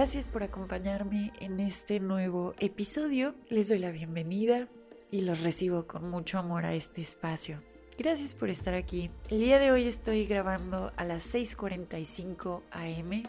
Gracias 0.00 0.30
por 0.30 0.42
acompañarme 0.42 1.30
en 1.40 1.60
este 1.60 2.00
nuevo 2.00 2.54
episodio. 2.58 3.34
Les 3.50 3.68
doy 3.68 3.80
la 3.80 3.90
bienvenida 3.90 4.66
y 5.10 5.20
los 5.20 5.42
recibo 5.42 5.86
con 5.86 6.08
mucho 6.08 6.38
amor 6.38 6.64
a 6.64 6.72
este 6.72 7.02
espacio. 7.02 7.62
Gracias 7.98 8.34
por 8.34 8.48
estar 8.48 8.72
aquí. 8.72 9.10
El 9.28 9.40
día 9.40 9.58
de 9.58 9.72
hoy 9.72 9.86
estoy 9.86 10.24
grabando 10.24 10.90
a 10.96 11.04
las 11.04 11.22
6:45 11.34 12.62
am 12.70 13.24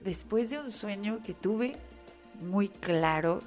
después 0.00 0.48
de 0.48 0.58
un 0.58 0.70
sueño 0.70 1.20
que 1.22 1.34
tuve 1.34 1.76
muy 2.40 2.70
claro. 2.70 3.40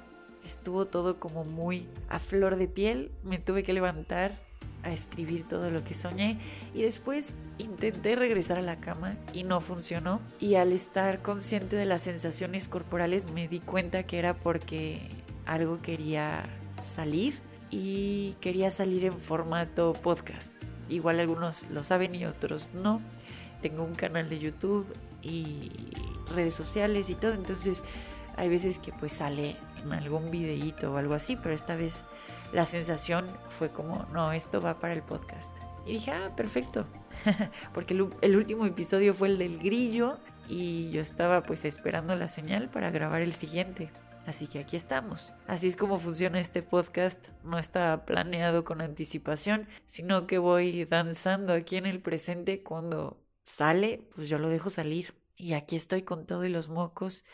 Estuvo 0.44 0.86
todo 0.86 1.18
como 1.18 1.42
muy 1.42 1.88
a 2.08 2.20
flor 2.20 2.54
de 2.54 2.68
piel. 2.68 3.10
Me 3.24 3.38
tuve 3.38 3.64
que 3.64 3.72
levantar 3.72 4.38
a 4.82 4.90
escribir 4.90 5.46
todo 5.46 5.70
lo 5.70 5.84
que 5.84 5.94
soñé 5.94 6.38
y 6.74 6.82
después 6.82 7.34
intenté 7.58 8.16
regresar 8.16 8.58
a 8.58 8.62
la 8.62 8.76
cama 8.80 9.16
y 9.32 9.44
no 9.44 9.60
funcionó 9.60 10.20
y 10.40 10.54
al 10.54 10.72
estar 10.72 11.22
consciente 11.22 11.76
de 11.76 11.84
las 11.84 12.02
sensaciones 12.02 12.68
corporales 12.68 13.30
me 13.32 13.48
di 13.48 13.60
cuenta 13.60 14.04
que 14.04 14.18
era 14.18 14.34
porque 14.34 15.00
algo 15.46 15.80
quería 15.82 16.44
salir 16.76 17.40
y 17.70 18.36
quería 18.40 18.70
salir 18.70 19.04
en 19.04 19.18
formato 19.18 19.92
podcast. 19.92 20.50
Igual 20.88 21.20
algunos 21.20 21.68
lo 21.70 21.84
saben 21.84 22.14
y 22.14 22.24
otros 22.24 22.70
no. 22.74 23.00
Tengo 23.62 23.84
un 23.84 23.94
canal 23.94 24.28
de 24.28 24.38
YouTube 24.38 24.86
y 25.22 25.70
redes 26.34 26.54
sociales 26.54 27.10
y 27.10 27.14
todo, 27.14 27.34
entonces 27.34 27.84
hay 28.36 28.48
veces 28.48 28.78
que 28.78 28.92
pues 28.92 29.12
sale 29.12 29.56
en 29.82 29.92
algún 29.92 30.30
videíto 30.30 30.92
o 30.92 30.96
algo 30.96 31.14
así, 31.14 31.36
pero 31.36 31.54
esta 31.54 31.76
vez 31.76 32.04
la 32.52 32.66
sensación 32.66 33.26
fue 33.48 33.70
como, 33.70 34.06
no, 34.12 34.32
esto 34.32 34.60
va 34.60 34.78
para 34.80 34.94
el 34.94 35.02
podcast. 35.02 35.56
Y 35.86 35.94
dije, 35.94 36.10
ah, 36.10 36.32
perfecto, 36.36 36.86
porque 37.74 37.94
el, 37.94 38.36
último 38.36 38.66
episodio 38.66 39.14
fue 39.14 39.28
el 39.28 39.38
del 39.38 39.58
grillo 39.58 40.18
y 40.48 40.90
yo 40.90 41.00
estaba 41.00 41.42
pues 41.42 41.64
esperando 41.64 42.14
la 42.16 42.28
señal 42.28 42.68
para 42.70 42.90
grabar 42.90 43.22
el 43.22 43.32
siguiente. 43.32 43.90
Así 44.26 44.46
que 44.46 44.58
aquí 44.58 44.76
estamos. 44.76 45.32
Así 45.46 45.66
es 45.66 45.76
como 45.76 45.98
funciona 45.98 46.40
este 46.40 46.62
podcast. 46.62 47.28
No 47.42 47.58
está 47.58 48.04
planeado 48.04 48.64
con 48.64 48.80
anticipación, 48.80 49.66
sino 49.86 50.26
que 50.26 50.38
voy 50.38 50.84
danzando 50.84 51.54
aquí 51.54 51.76
en 51.76 51.86
el 51.86 52.00
presente. 52.00 52.62
Cuando 52.62 53.24
sale, 53.44 54.06
pues 54.14 54.28
yo 54.28 54.38
lo 54.38 54.48
dejo 54.48 54.68
salir. 54.70 55.14
Y 55.36 55.54
aquí 55.54 55.74
estoy 55.74 56.02
con 56.02 56.26
todo 56.26 56.44
y 56.44 56.50
los 56.50 56.68
mocos 56.68 57.24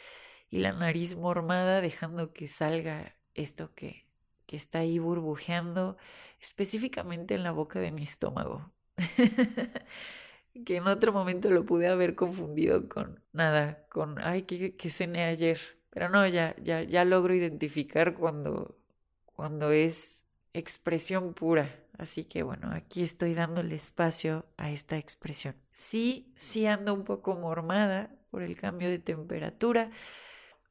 y 0.48 0.58
la 0.58 0.72
nariz 0.72 1.16
mormada 1.16 1.80
dejando 1.80 2.32
que 2.32 2.46
salga 2.46 3.16
esto 3.34 3.74
que 3.74 4.05
que 4.46 4.56
está 4.56 4.80
ahí 4.80 4.98
burbujeando 4.98 5.96
específicamente 6.40 7.34
en 7.34 7.42
la 7.42 7.52
boca 7.52 7.80
de 7.80 7.90
mi 7.90 8.02
estómago. 8.02 8.70
que 10.64 10.76
en 10.76 10.86
otro 10.86 11.12
momento 11.12 11.50
lo 11.50 11.66
pude 11.66 11.88
haber 11.88 12.14
confundido 12.14 12.88
con 12.88 13.22
nada, 13.32 13.86
con, 13.88 14.18
ay, 14.20 14.42
que, 14.42 14.76
que 14.76 14.90
cené 14.90 15.24
ayer. 15.24 15.58
Pero 15.90 16.08
no, 16.08 16.26
ya, 16.26 16.54
ya, 16.62 16.82
ya 16.82 17.04
logro 17.04 17.34
identificar 17.34 18.14
cuando, 18.14 18.78
cuando 19.24 19.70
es 19.72 20.26
expresión 20.52 21.34
pura. 21.34 21.74
Así 21.98 22.24
que 22.24 22.42
bueno, 22.42 22.70
aquí 22.72 23.02
estoy 23.02 23.34
dándole 23.34 23.74
espacio 23.74 24.46
a 24.56 24.70
esta 24.70 24.98
expresión. 24.98 25.54
Sí, 25.72 26.32
sí 26.36 26.66
ando 26.66 26.92
un 26.92 27.04
poco 27.04 27.34
mormada 27.34 28.10
por 28.30 28.42
el 28.42 28.56
cambio 28.56 28.90
de 28.90 28.98
temperatura, 28.98 29.90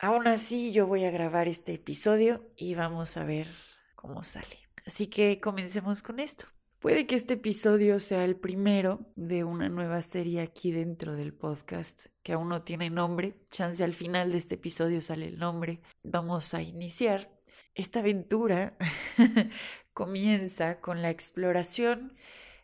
Aún 0.05 0.27
así, 0.27 0.71
yo 0.71 0.85
voy 0.85 1.03
a 1.03 1.09
grabar 1.09 1.47
este 1.47 1.73
episodio 1.73 2.47
y 2.55 2.75
vamos 2.75 3.17
a 3.17 3.23
ver 3.23 3.47
cómo 3.95 4.21
sale. 4.21 4.59
Así 4.85 5.07
que 5.07 5.39
comencemos 5.39 6.03
con 6.03 6.19
esto. 6.19 6.45
Puede 6.77 7.07
que 7.07 7.15
este 7.15 7.33
episodio 7.33 7.99
sea 7.99 8.23
el 8.23 8.35
primero 8.35 9.11
de 9.15 9.43
una 9.43 9.67
nueva 9.67 10.03
serie 10.03 10.41
aquí 10.41 10.71
dentro 10.71 11.15
del 11.15 11.33
podcast, 11.33 12.05
que 12.21 12.33
aún 12.33 12.49
no 12.49 12.61
tiene 12.61 12.91
nombre. 12.91 13.33
Chance 13.49 13.83
al 13.83 13.95
final 13.95 14.31
de 14.31 14.37
este 14.37 14.53
episodio 14.53 15.01
sale 15.01 15.25
el 15.25 15.39
nombre. 15.39 15.81
Vamos 16.03 16.53
a 16.53 16.61
iniciar. 16.61 17.31
Esta 17.73 18.01
aventura 18.01 18.77
comienza 19.95 20.81
con 20.81 21.01
la 21.01 21.09
exploración 21.09 22.15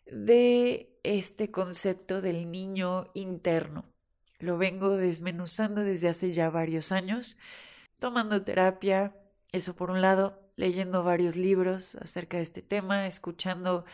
de 0.06 0.96
este 1.02 1.50
concepto 1.50 2.20
del 2.20 2.52
niño 2.52 3.10
interno. 3.14 3.91
Lo 4.42 4.58
vengo 4.58 4.96
desmenuzando 4.96 5.82
desde 5.82 6.08
hace 6.08 6.32
ya 6.32 6.50
varios 6.50 6.90
años, 6.90 7.38
tomando 8.00 8.42
terapia, 8.42 9.14
eso 9.52 9.72
por 9.72 9.92
un 9.92 10.02
lado, 10.02 10.50
leyendo 10.56 11.04
varios 11.04 11.36
libros 11.36 11.94
acerca 11.94 12.38
de 12.38 12.42
este 12.42 12.60
tema, 12.60 13.06
escuchando 13.06 13.84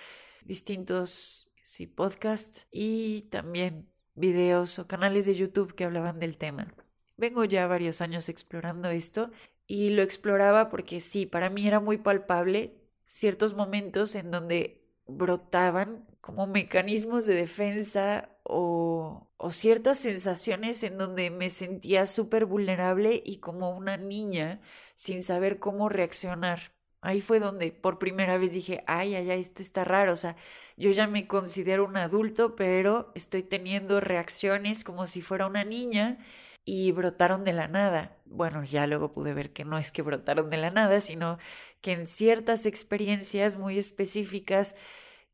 distintos 0.47 1.51
sí, 1.63 1.87
podcasts 1.87 2.67
y 2.73 3.29
también 3.31 3.91
videos 4.15 4.79
o 4.79 4.87
canales 4.87 5.27
de 5.27 5.35
YouTube 5.35 5.75
que 5.75 5.85
hablaban 5.85 6.19
del 6.19 6.39
tema. 6.39 6.75
Vengo 7.19 7.45
ya 7.45 7.67
varios 7.67 8.01
años 8.01 8.31
explorando 8.31 8.89
esto 8.89 9.31
y 9.67 9.91
lo 9.91 10.01
exploraba 10.01 10.71
porque 10.71 11.01
sí, 11.01 11.27
para 11.27 11.51
mí 11.51 11.67
era 11.67 11.79
muy 11.79 11.99
palpable 11.99 12.75
ciertos 13.05 13.53
momentos 13.53 14.15
en 14.15 14.31
donde 14.31 14.83
brotaban 15.07 16.07
como 16.29 16.47
mecanismos 16.47 17.25
de 17.25 17.35
defensa 17.35 18.29
o, 18.43 19.31
ciertas 19.49 19.99
sensaciones 19.99 20.83
en 20.83 20.99
donde 20.99 21.31
me 21.31 21.49
sentía 21.49 22.05
súper 22.05 22.45
vulnerable 22.45 23.23
y 23.25 23.39
como 23.39 23.71
una 23.71 23.97
niña 23.97 24.61
sin 24.95 25.23
saber 25.23 25.59
cómo 25.59 25.89
reaccionar. 25.89 26.73
Ahí 27.01 27.23
fue 27.23 27.41
donde 27.41 27.73
por 27.73 27.99
primera 27.99 28.37
vez 28.37 28.53
dije, 28.53 28.85
ay, 28.87 29.15
ay, 29.15 29.31
ay, 29.31 29.41
esto 29.41 29.63
está 29.63 29.85
raro. 29.85 30.13
O 30.13 30.17
sea, 30.17 30.37
yo 30.77 30.91
ya 30.91 31.07
me 31.07 31.27
considero 31.27 31.87
un 31.87 31.97
adulto, 31.97 32.57
pero 32.57 33.11
estoy 33.15 33.43
teniendo 33.43 33.99
reacciones 33.99 34.85
como 34.85 35.07
si 35.07 35.23
fuera 35.23 35.47
una 35.47 35.65
niña 35.65 36.19
y 36.67 36.93
brotaron 36.93 37.43
de 37.43 37.55
la 37.55 37.69
nada. 37.69 38.19
Bueno, 38.27 38.65
ya 38.65 38.87
luego 38.87 39.15
pude 39.15 39.33
ver 39.33 39.55
que 39.55 39.65
no 39.65 39.79
es 39.79 39.93
que 39.93 40.03
brotaron 40.03 40.51
de 40.51 40.59
la 40.59 40.71
nada, 40.71 41.01
sino 41.01 41.39
que 41.81 41.93
en 41.93 42.07
ciertas 42.07 42.67
experiencias 42.67 43.57
muy 43.57 43.79
específicas 43.79 44.77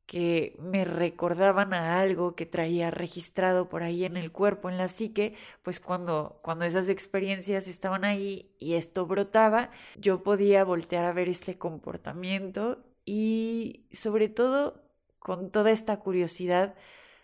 que 0.06 0.56
me 0.60 0.84
recordaban 0.84 1.72
a 1.74 2.00
algo 2.00 2.34
que 2.34 2.46
traía 2.46 2.90
registrado 2.90 3.68
por 3.68 3.82
ahí 3.82 4.04
en 4.04 4.16
el 4.16 4.32
cuerpo, 4.32 4.68
en 4.68 4.78
la 4.78 4.88
psique, 4.88 5.34
pues 5.62 5.80
cuando, 5.80 6.40
cuando 6.42 6.64
esas 6.64 6.88
experiencias 6.88 7.68
estaban 7.68 8.04
ahí 8.04 8.54
y 8.58 8.74
esto 8.74 9.06
brotaba, 9.06 9.70
yo 9.96 10.22
podía 10.22 10.64
voltear 10.64 11.04
a 11.04 11.12
ver 11.12 11.28
este 11.28 11.58
comportamiento 11.58 12.84
y 13.04 13.86
sobre 13.92 14.28
todo 14.28 14.82
con 15.18 15.50
toda 15.50 15.70
esta 15.70 15.98
curiosidad 16.00 16.74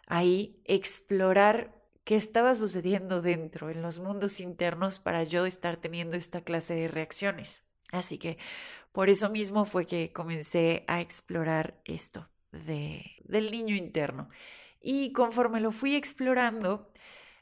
ahí 0.06 0.60
explorar 0.64 1.74
qué 2.04 2.16
estaba 2.16 2.54
sucediendo 2.54 3.20
dentro, 3.22 3.70
en 3.70 3.82
los 3.82 4.00
mundos 4.00 4.40
internos, 4.40 4.98
para 4.98 5.22
yo 5.24 5.46
estar 5.46 5.76
teniendo 5.76 6.16
esta 6.16 6.42
clase 6.42 6.74
de 6.74 6.88
reacciones. 6.88 7.64
Así 7.92 8.18
que 8.18 8.38
por 8.92 9.10
eso 9.10 9.30
mismo 9.30 9.66
fue 9.66 9.86
que 9.86 10.12
comencé 10.12 10.84
a 10.88 11.00
explorar 11.00 11.80
esto 11.84 12.28
de, 12.52 13.04
del 13.24 13.50
niño 13.50 13.76
interno. 13.76 14.28
Y 14.80 15.12
conforme 15.12 15.60
lo 15.60 15.72
fui 15.72 15.94
explorando, 15.94 16.90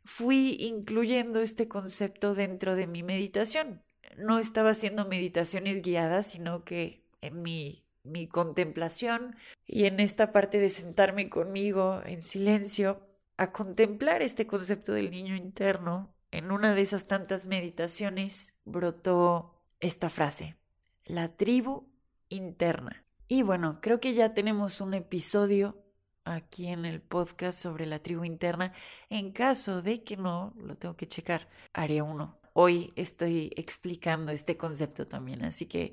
fui 0.05 0.56
incluyendo 0.60 1.40
este 1.40 1.69
concepto 1.69 2.34
dentro 2.34 2.75
de 2.75 2.87
mi 2.87 3.02
meditación. 3.02 3.82
No 4.16 4.38
estaba 4.38 4.70
haciendo 4.70 5.06
meditaciones 5.06 5.82
guiadas, 5.82 6.31
sino 6.31 6.64
que 6.64 7.05
en 7.20 7.43
mi, 7.43 7.84
mi 8.02 8.26
contemplación 8.26 9.37
y 9.66 9.84
en 9.84 10.00
esta 10.00 10.32
parte 10.32 10.58
de 10.58 10.69
sentarme 10.69 11.28
conmigo 11.28 12.00
en 12.04 12.22
silencio 12.22 13.06
a 13.37 13.52
contemplar 13.52 14.22
este 14.22 14.46
concepto 14.46 14.93
del 14.93 15.11
niño 15.11 15.37
interno, 15.37 16.12
en 16.31 16.50
una 16.50 16.75
de 16.75 16.82
esas 16.82 17.06
tantas 17.06 17.46
meditaciones 17.46 18.58
brotó 18.64 19.54
esta 19.81 20.11
frase, 20.11 20.56
la 21.04 21.28
tribu 21.28 21.88
interna. 22.28 23.04
Y 23.30 23.42
bueno, 23.42 23.78
creo 23.82 24.00
que 24.00 24.14
ya 24.14 24.32
tenemos 24.32 24.80
un 24.80 24.94
episodio 24.94 25.76
aquí 26.25 26.69
en 26.69 26.86
el 26.86 27.02
podcast 27.02 27.58
sobre 27.58 27.84
la 27.84 27.98
tribu 27.98 28.25
interna. 28.25 28.72
En 29.10 29.32
caso 29.32 29.82
de 29.82 30.02
que 30.02 30.16
no, 30.16 30.54
lo 30.56 30.76
tengo 30.76 30.96
que 30.96 31.06
checar, 31.06 31.46
haré 31.75 32.00
uno. 32.00 32.40
Hoy 32.54 32.90
estoy 32.96 33.52
explicando 33.54 34.32
este 34.32 34.56
concepto 34.56 35.06
también, 35.06 35.44
así 35.44 35.66
que 35.66 35.92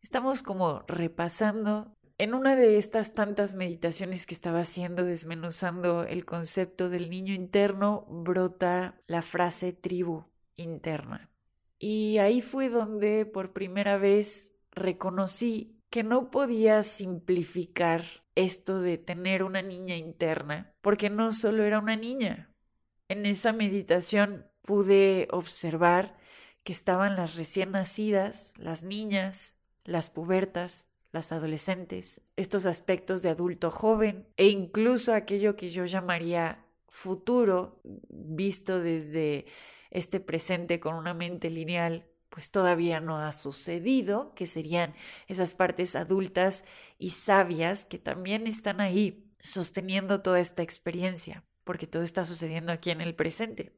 estamos 0.00 0.42
como 0.42 0.84
repasando 0.86 1.92
En 2.18 2.32
una 2.32 2.56
de 2.56 2.78
estas 2.78 3.12
tantas 3.12 3.54
meditaciones 3.54 4.24
que 4.24 4.32
estaba 4.32 4.60
haciendo, 4.60 5.04
desmenuzando 5.04 6.04
el 6.04 6.24
concepto 6.24 6.88
del 6.88 7.10
niño 7.10 7.34
interno, 7.34 8.06
brota 8.08 9.02
la 9.06 9.20
frase 9.20 9.74
tribu 9.74 10.24
interna. 10.54 11.30
Y 11.78 12.16
ahí 12.16 12.40
fue 12.40 12.70
donde 12.70 13.26
por 13.26 13.52
primera 13.52 13.98
vez 13.98 14.54
reconocí 14.70 15.75
que 15.96 16.04
no 16.04 16.30
podía 16.30 16.82
simplificar 16.82 18.04
esto 18.34 18.82
de 18.82 18.98
tener 18.98 19.42
una 19.42 19.62
niña 19.62 19.96
interna, 19.96 20.74
porque 20.82 21.08
no 21.08 21.32
solo 21.32 21.64
era 21.64 21.78
una 21.78 21.96
niña. 21.96 22.52
En 23.08 23.24
esa 23.24 23.54
meditación 23.54 24.44
pude 24.60 25.26
observar 25.30 26.18
que 26.64 26.74
estaban 26.74 27.16
las 27.16 27.36
recién 27.36 27.70
nacidas, 27.70 28.52
las 28.58 28.82
niñas, 28.82 29.56
las 29.84 30.10
pubertas, 30.10 30.86
las 31.12 31.32
adolescentes, 31.32 32.20
estos 32.36 32.66
aspectos 32.66 33.22
de 33.22 33.30
adulto 33.30 33.70
joven 33.70 34.28
e 34.36 34.48
incluso 34.48 35.14
aquello 35.14 35.56
que 35.56 35.70
yo 35.70 35.86
llamaría 35.86 36.62
futuro, 36.90 37.80
visto 38.10 38.80
desde 38.80 39.46
este 39.90 40.20
presente 40.20 40.78
con 40.78 40.94
una 40.94 41.14
mente 41.14 41.48
lineal, 41.48 42.06
pues 42.28 42.50
todavía 42.50 43.00
no 43.00 43.18
ha 43.18 43.32
sucedido, 43.32 44.34
que 44.34 44.46
serían 44.46 44.94
esas 45.26 45.54
partes 45.54 45.96
adultas 45.96 46.64
y 46.98 47.10
sabias 47.10 47.84
que 47.84 47.98
también 47.98 48.46
están 48.46 48.80
ahí 48.80 49.32
sosteniendo 49.38 50.22
toda 50.22 50.40
esta 50.40 50.62
experiencia, 50.62 51.44
porque 51.64 51.86
todo 51.86 52.02
está 52.02 52.24
sucediendo 52.24 52.72
aquí 52.72 52.90
en 52.90 53.00
el 53.00 53.14
presente. 53.14 53.72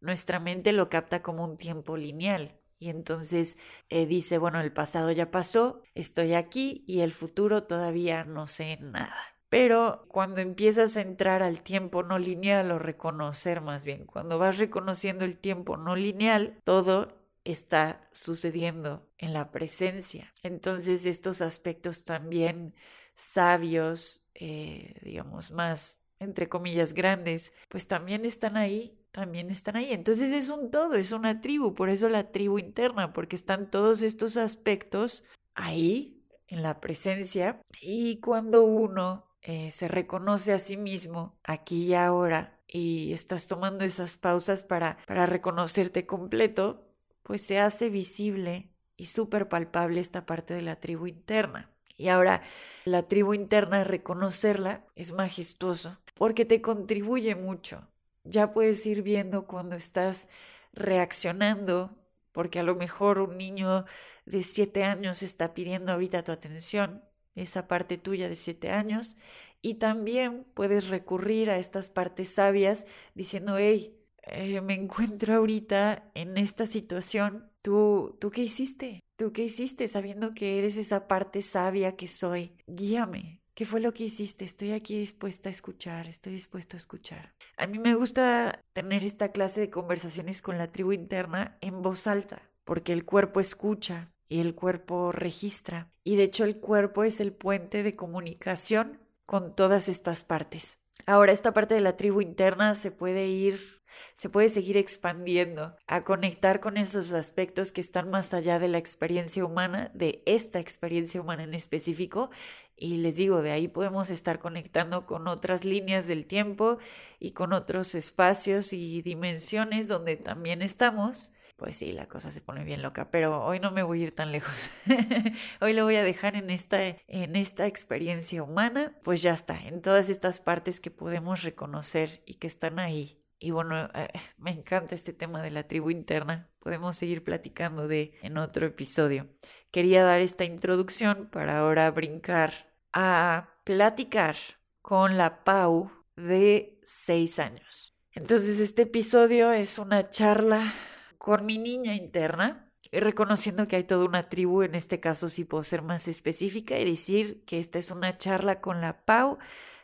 Nuestra 0.00 0.40
mente 0.40 0.72
lo 0.72 0.88
capta 0.88 1.22
como 1.22 1.44
un 1.44 1.56
tiempo 1.56 1.96
lineal, 1.96 2.60
y 2.80 2.88
entonces 2.88 3.58
eh, 3.90 4.06
dice, 4.06 4.38
bueno, 4.38 4.58
el 4.60 4.72
pasado 4.72 5.12
ya 5.12 5.30
pasó, 5.30 5.82
estoy 5.94 6.32
aquí 6.32 6.82
y 6.86 7.00
el 7.00 7.12
futuro 7.12 7.64
todavía 7.64 8.24
no 8.24 8.46
sé 8.46 8.78
nada. 8.80 9.36
Pero 9.50 10.06
cuando 10.08 10.40
empiezas 10.40 10.96
a 10.96 11.02
entrar 11.02 11.42
al 11.42 11.60
tiempo 11.62 12.02
no 12.02 12.18
lineal 12.18 12.70
o 12.70 12.78
reconocer 12.78 13.60
más 13.60 13.84
bien, 13.84 14.06
cuando 14.06 14.38
vas 14.38 14.56
reconociendo 14.56 15.26
el 15.26 15.36
tiempo 15.36 15.76
no 15.76 15.94
lineal, 15.94 16.58
todo 16.64 17.19
está 17.50 18.08
sucediendo 18.12 19.08
en 19.18 19.32
la 19.32 19.50
presencia. 19.50 20.32
Entonces 20.42 21.06
estos 21.06 21.42
aspectos 21.42 22.04
también 22.04 22.74
sabios, 23.14 24.24
eh, 24.34 24.94
digamos, 25.02 25.50
más, 25.50 25.98
entre 26.18 26.48
comillas, 26.48 26.94
grandes, 26.94 27.52
pues 27.68 27.86
también 27.86 28.24
están 28.24 28.56
ahí 28.56 28.96
también 29.12 29.50
están 29.50 29.76
ahí. 29.76 29.92
Entonces 29.92 30.32
es 30.32 30.48
un 30.50 30.70
todo, 30.70 30.94
es 30.94 31.12
una 31.12 31.40
tribu, 31.40 31.74
por 31.74 31.88
eso 31.88 32.08
la 32.08 32.30
tribu 32.30 32.58
interna, 32.58 33.12
porque 33.12 33.36
están 33.36 33.70
todos 33.70 34.02
estos 34.02 34.36
aspectos 34.36 35.24
ahí, 35.54 36.16
en 36.46 36.62
la 36.62 36.80
presencia, 36.80 37.60
y 37.80 38.18
cuando 38.20 38.62
uno 38.64 39.26
eh, 39.42 39.70
se 39.70 39.88
reconoce 39.88 40.52
a 40.52 40.58
sí 40.58 40.76
mismo 40.76 41.38
aquí 41.44 41.86
y 41.86 41.94
ahora 41.94 42.58
y 42.66 43.12
estás 43.12 43.46
tomando 43.46 43.84
esas 43.84 44.16
pausas 44.16 44.62
para, 44.62 44.98
para 45.06 45.26
reconocerte 45.26 46.06
completo, 46.06 46.89
pues 47.30 47.42
se 47.42 47.60
hace 47.60 47.90
visible 47.90 48.72
y 48.96 49.06
súper 49.06 49.48
palpable 49.48 50.00
esta 50.00 50.26
parte 50.26 50.52
de 50.52 50.62
la 50.62 50.80
tribu 50.80 51.06
interna. 51.06 51.70
Y 51.96 52.08
ahora 52.08 52.42
la 52.84 53.06
tribu 53.06 53.34
interna, 53.34 53.84
reconocerla 53.84 54.84
es 54.96 55.12
majestuoso 55.12 55.96
porque 56.14 56.44
te 56.44 56.60
contribuye 56.60 57.36
mucho 57.36 57.86
ya 58.24 58.52
puedes 58.52 58.84
ir 58.84 59.04
viendo 59.04 59.46
cuando 59.46 59.76
estás 59.76 60.28
reaccionando, 60.72 61.96
porque 62.32 62.58
a 62.58 62.64
lo 62.64 62.74
mejor 62.74 63.20
un 63.20 63.38
niño 63.38 63.84
de 64.26 64.42
siete 64.42 64.82
años 64.82 65.22
está 65.22 65.54
pidiendo 65.54 65.92
ahorita 65.92 66.24
tu 66.24 66.32
atención, 66.32 67.04
esa 67.36 67.68
parte 67.68 67.96
tuya 67.96 68.28
de 68.28 68.34
siete 68.34 68.72
años, 68.72 69.16
y 69.62 69.74
también 69.74 70.44
puedes 70.52 70.88
recurrir 70.88 71.48
a 71.48 71.58
estas 71.58 71.90
partes 71.90 72.34
sabias 72.34 72.86
diciendo, 73.14 73.56
hey, 73.56 73.96
eh, 74.30 74.60
me 74.60 74.74
encuentro 74.74 75.34
ahorita 75.34 76.10
en 76.14 76.38
esta 76.38 76.66
situación, 76.66 77.50
¿tú, 77.62 78.16
¿tú 78.20 78.30
qué 78.30 78.42
hiciste? 78.42 79.00
¿Tú 79.16 79.32
qué 79.32 79.44
hiciste 79.44 79.86
sabiendo 79.88 80.34
que 80.34 80.58
eres 80.58 80.76
esa 80.76 81.06
parte 81.06 81.42
sabia 81.42 81.96
que 81.96 82.08
soy? 82.08 82.52
Guíame, 82.66 83.40
¿Qué 83.60 83.66
fue 83.66 83.80
lo 83.80 83.92
que 83.92 84.04
hiciste? 84.04 84.46
Estoy 84.46 84.72
aquí 84.72 84.98
dispuesta 84.98 85.50
a 85.50 85.52
escuchar, 85.52 86.08
estoy 86.08 86.32
dispuesto 86.32 86.76
a 86.76 86.78
escuchar. 86.78 87.34
A 87.58 87.66
mí 87.66 87.78
me 87.78 87.94
gusta 87.94 88.64
tener 88.72 89.04
esta 89.04 89.32
clase 89.32 89.60
de 89.60 89.68
conversaciones 89.68 90.40
con 90.40 90.56
la 90.56 90.72
tribu 90.72 90.92
interna 90.92 91.58
en 91.60 91.82
voz 91.82 92.06
alta, 92.06 92.40
porque 92.64 92.94
el 92.94 93.04
cuerpo 93.04 93.38
escucha 93.38 94.12
y 94.30 94.40
el 94.40 94.54
cuerpo 94.54 95.12
registra. 95.12 95.90
Y 96.04 96.16
de 96.16 96.22
hecho 96.22 96.44
el 96.44 96.56
cuerpo 96.56 97.04
es 97.04 97.20
el 97.20 97.34
puente 97.34 97.82
de 97.82 97.96
comunicación 97.96 98.98
con 99.26 99.54
todas 99.54 99.90
estas 99.90 100.24
partes. 100.24 100.78
Ahora, 101.04 101.32
esta 101.32 101.52
parte 101.52 101.74
de 101.74 101.80
la 101.80 101.96
tribu 101.96 102.20
interna 102.20 102.74
se 102.74 102.90
puede 102.90 103.26
ir 103.26 103.79
se 104.14 104.28
puede 104.28 104.48
seguir 104.48 104.76
expandiendo, 104.76 105.76
a 105.86 106.04
conectar 106.04 106.60
con 106.60 106.76
esos 106.76 107.12
aspectos 107.12 107.72
que 107.72 107.80
están 107.80 108.10
más 108.10 108.34
allá 108.34 108.58
de 108.58 108.68
la 108.68 108.78
experiencia 108.78 109.44
humana, 109.44 109.90
de 109.94 110.22
esta 110.26 110.58
experiencia 110.60 111.20
humana 111.20 111.44
en 111.44 111.54
específico. 111.54 112.30
Y 112.76 112.96
les 112.98 113.16
digo, 113.16 113.42
de 113.42 113.52
ahí 113.52 113.68
podemos 113.68 114.10
estar 114.10 114.38
conectando 114.38 115.06
con 115.06 115.28
otras 115.28 115.64
líneas 115.64 116.06
del 116.06 116.26
tiempo 116.26 116.78
y 117.18 117.32
con 117.32 117.52
otros 117.52 117.94
espacios 117.94 118.72
y 118.72 119.02
dimensiones 119.02 119.88
donde 119.88 120.16
también 120.16 120.62
estamos. 120.62 121.32
Pues 121.60 121.76
sí, 121.76 121.92
la 121.92 122.08
cosa 122.08 122.30
se 122.30 122.40
pone 122.40 122.64
bien 122.64 122.80
loca, 122.80 123.10
pero 123.10 123.44
hoy 123.44 123.60
no 123.60 123.70
me 123.70 123.82
voy 123.82 124.00
a 124.00 124.04
ir 124.04 124.14
tan 124.14 124.32
lejos. 124.32 124.70
hoy 125.60 125.74
lo 125.74 125.84
voy 125.84 125.96
a 125.96 126.02
dejar 126.02 126.34
en 126.34 126.48
esta, 126.48 126.82
en 126.82 127.36
esta 127.36 127.66
experiencia 127.66 128.42
humana, 128.42 128.98
pues 129.04 129.20
ya 129.20 129.34
está, 129.34 129.60
en 129.66 129.82
todas 129.82 130.08
estas 130.08 130.38
partes 130.38 130.80
que 130.80 130.90
podemos 130.90 131.42
reconocer 131.42 132.22
y 132.24 132.36
que 132.36 132.46
están 132.46 132.78
ahí 132.78 133.19
y 133.40 133.50
bueno, 133.50 133.88
eh, 133.94 134.08
me 134.38 134.52
encanta 134.52 134.94
este 134.94 135.12
tema 135.12 135.42
de 135.42 135.50
la 135.50 135.66
tribu 135.66 135.90
interna. 135.90 136.48
Podemos 136.60 136.94
seguir 136.94 137.24
platicando 137.24 137.88
de 137.88 138.14
en 138.22 138.38
otro 138.38 138.66
episodio. 138.66 139.28
Quería 139.72 140.04
dar 140.04 140.20
esta 140.20 140.44
introducción 140.44 141.28
para 141.30 141.58
ahora 141.58 141.90
brincar 141.90 142.72
a 142.92 143.48
platicar 143.64 144.36
con 144.82 145.16
la 145.16 145.42
Pau 145.42 145.90
de 146.16 146.78
seis 146.82 147.38
años. 147.38 147.96
Entonces 148.12 148.60
este 148.60 148.82
episodio 148.82 149.52
es 149.52 149.78
una 149.78 150.10
charla 150.10 150.74
con 151.16 151.46
mi 151.46 151.58
niña 151.58 151.94
interna, 151.94 152.72
reconociendo 152.92 153.68
que 153.68 153.76
hay 153.76 153.84
toda 153.84 154.04
una 154.04 154.28
tribu, 154.28 154.62
en 154.62 154.74
este 154.74 154.98
caso 154.98 155.28
sí 155.28 155.44
puedo 155.44 155.62
ser 155.62 155.82
más 155.82 156.08
específica 156.08 156.78
y 156.78 156.84
decir 156.84 157.44
que 157.44 157.60
esta 157.60 157.78
es 157.78 157.90
una 157.90 158.18
charla 158.18 158.60
con 158.60 158.80
la 158.80 159.04
Pau 159.04 159.38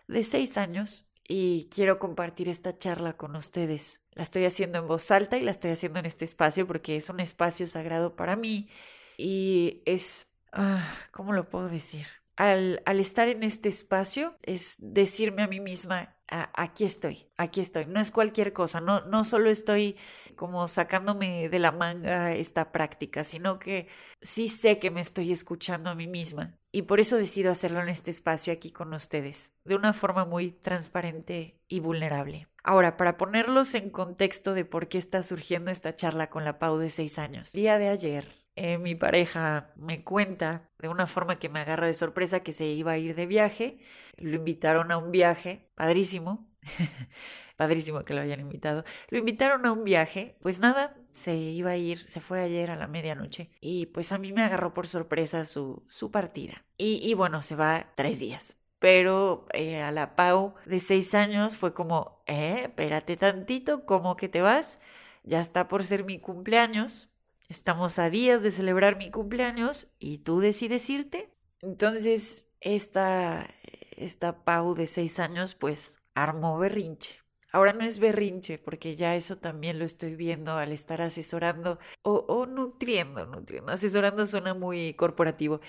de 0.09 0.25
seis 0.25 0.59
años 0.59 1.06
y 1.29 1.69
quiero 1.71 1.99
compartir 1.99 2.49
esta 2.49 2.77
charla 2.79 3.17
con 3.17 3.37
ustedes. 3.37 4.05
La 4.13 4.23
estoy 4.23 4.45
haciendo 4.45 4.79
en 4.79 4.87
voz 4.87 5.11
alta 5.11 5.37
y 5.37 5.43
la 5.43 5.51
estoy 5.51 5.73
haciendo 5.73 5.99
en 5.99 6.07
este 6.07 6.25
espacio 6.25 6.67
porque 6.67 6.97
es 6.97 7.09
un 7.11 7.21
espacio 7.21 7.67
sagrado 7.67 8.17
para 8.17 8.37
mí 8.37 8.69
y 9.17 9.83
es, 9.87 10.29
ah, 10.53 10.97
¿cómo 11.13 11.33
lo 11.33 11.49
puedo 11.49 11.69
decir? 11.69 12.07
Al, 12.37 12.83
estar 12.87 13.29
en 13.29 13.43
este 13.43 13.69
espacio 13.69 14.37
es 14.43 14.77
decirme 14.79 15.43
a 15.43 15.49
mí 15.49 15.61
misma, 15.61 16.17
aquí 16.29 16.85
estoy, 16.85 17.29
aquí 17.37 17.61
estoy. 17.61 17.87
No 17.87 18.01
es 18.01 18.11
cualquier 18.11 18.53
cosa, 18.53 18.81
no, 18.81 19.01
no 19.07 19.25
solo 19.25 19.49
estoy 19.49 19.97
como 20.35 20.69
sacándome 20.69 21.49
de 21.49 21.59
la 21.59 21.73
manga 21.73 22.35
esta 22.35 22.73
práctica, 22.73 23.25
sino 23.25 23.59
que 23.59 23.89
sí 24.21 24.49
sé 24.49 24.79
que 24.79 24.91
me 24.91 25.01
estoy 25.01 25.33
escuchando 25.33 25.91
a 25.91 25.95
mí 25.95 26.07
misma. 26.07 26.59
Y 26.73 26.83
por 26.83 27.01
eso 27.01 27.17
decido 27.17 27.51
hacerlo 27.51 27.81
en 27.81 27.89
este 27.89 28.11
espacio 28.11 28.53
aquí 28.53 28.71
con 28.71 28.93
ustedes, 28.93 29.55
de 29.65 29.77
una 29.77 29.95
forma 29.95 30.27
muy 30.27 30.53
transparente 30.53 31.59
y 31.69 31.81
vulnerable. 31.81 32.49
Ahora, 32.63 32.97
para 32.97 33.17
ponerlos 33.17 33.75
en 33.75 33.89
contexto 33.89 34.53
de 34.53 34.65
por 34.65 34.89
qué 34.89 34.99
está 34.99 35.23
surgiendo 35.23 35.71
esta 35.71 35.97
charla 35.97 36.29
con 36.29 36.45
la 36.45 36.59
Pau 36.59 36.77
de 36.77 36.91
seis 36.91 37.19
años. 37.19 37.53
Día 37.53 37.79
de 37.79 37.89
ayer, 37.89 38.46
eh, 38.57 38.79
mi 38.79 38.95
pareja 38.95 39.71
me 39.77 40.03
cuenta 40.03 40.71
de 40.79 40.89
una 40.89 41.07
forma 41.07 41.39
que 41.39 41.51
me 41.51 41.61
agarra 41.61 41.87
de 41.87 41.95
sorpresa 41.95 42.41
que 42.41 42.53
se 42.53 42.67
iba 42.67 42.93
a 42.93 42.99
ir 42.99 43.15
de 43.15 43.27
viaje. 43.27 43.79
Lo 44.17 44.35
invitaron 44.35 44.91
a 44.91 44.99
un 44.99 45.13
viaje, 45.13 45.69
padrísimo, 45.75 46.49
padrísimo 47.57 48.05
que 48.05 48.15
lo 48.15 48.23
hayan 48.23 48.41
invitado. 48.41 48.85
Lo 49.11 49.19
invitaron 49.19 49.67
a 49.67 49.73
un 49.73 49.85
viaje, 49.85 50.39
pues 50.41 50.59
nada, 50.59 50.97
se 51.13 51.37
iba 51.37 51.71
a 51.73 51.77
ir, 51.77 51.99
se 51.99 52.21
fue 52.21 52.41
ayer 52.41 52.71
a 52.71 52.77
la 52.77 52.87
medianoche 52.87 53.51
y 53.61 53.87
pues 53.87 54.11
a 54.13 54.19
mí 54.19 54.33
me 54.33 54.43
agarró 54.43 54.73
por 54.73 54.87
sorpresa 54.87 55.45
su, 55.45 55.85
su 55.89 56.11
partida. 56.11 56.65
Y, 56.79 56.99
y 57.07 57.15
bueno, 57.15 57.43
se 57.43 57.57
va 57.57 57.93
tres 57.95 58.19
días. 58.21 58.57
Pero 58.79 59.47
eh, 59.53 59.83
a 59.83 59.91
la 59.91 60.17
Pau 60.17 60.55
de 60.65 60.81
seis 60.81 61.15
años 61.15 61.57
fue 61.57 61.75
como, 61.75 62.23
eh, 62.27 62.63
espérate 62.65 63.17
tantito, 63.17 63.85
¿cómo 63.87 64.17
que 64.17 64.29
te 64.29 64.41
vas? 64.41 64.81
Ya 65.25 65.41
está 65.41 65.69
por 65.69 65.85
ser 65.85 66.05
mi 66.05 66.21
cumpleaños 66.21 67.11
Estamos 67.49 67.99
a 67.99 68.11
días 68.11 68.43
de 68.43 68.51
celebrar 68.51 68.97
mi 68.97 69.11
cumpleaños 69.11 69.89
y 69.99 70.19
tú 70.19 70.41
decides 70.41 70.89
irte. 70.91 71.31
Entonces, 71.61 72.49
esta, 72.61 73.49
esta 73.97 74.45
Pau 74.45 74.75
de 74.75 74.87
seis 74.87 75.21
años, 75.21 75.55
pues 75.55 75.99
armó 76.15 76.59
berrinche. 76.59 77.21
Ahora 77.53 77.73
no 77.73 77.85
es 77.85 78.01
berrinche, 78.01 78.59
porque 78.59 78.97
ya 78.97 79.15
eso 79.15 79.39
también 79.39 79.79
lo 79.79 79.85
estoy 79.85 80.17
viendo 80.17 80.57
al 80.57 80.73
estar 80.73 81.01
asesorando 81.01 81.79
o, 82.03 82.25
o 82.29 82.47
nutriendo, 82.47 83.25
nutriendo. 83.27 83.73
Asesorando 83.73 84.27
suena 84.27 84.53
muy 84.53 84.95
corporativo. 84.95 85.61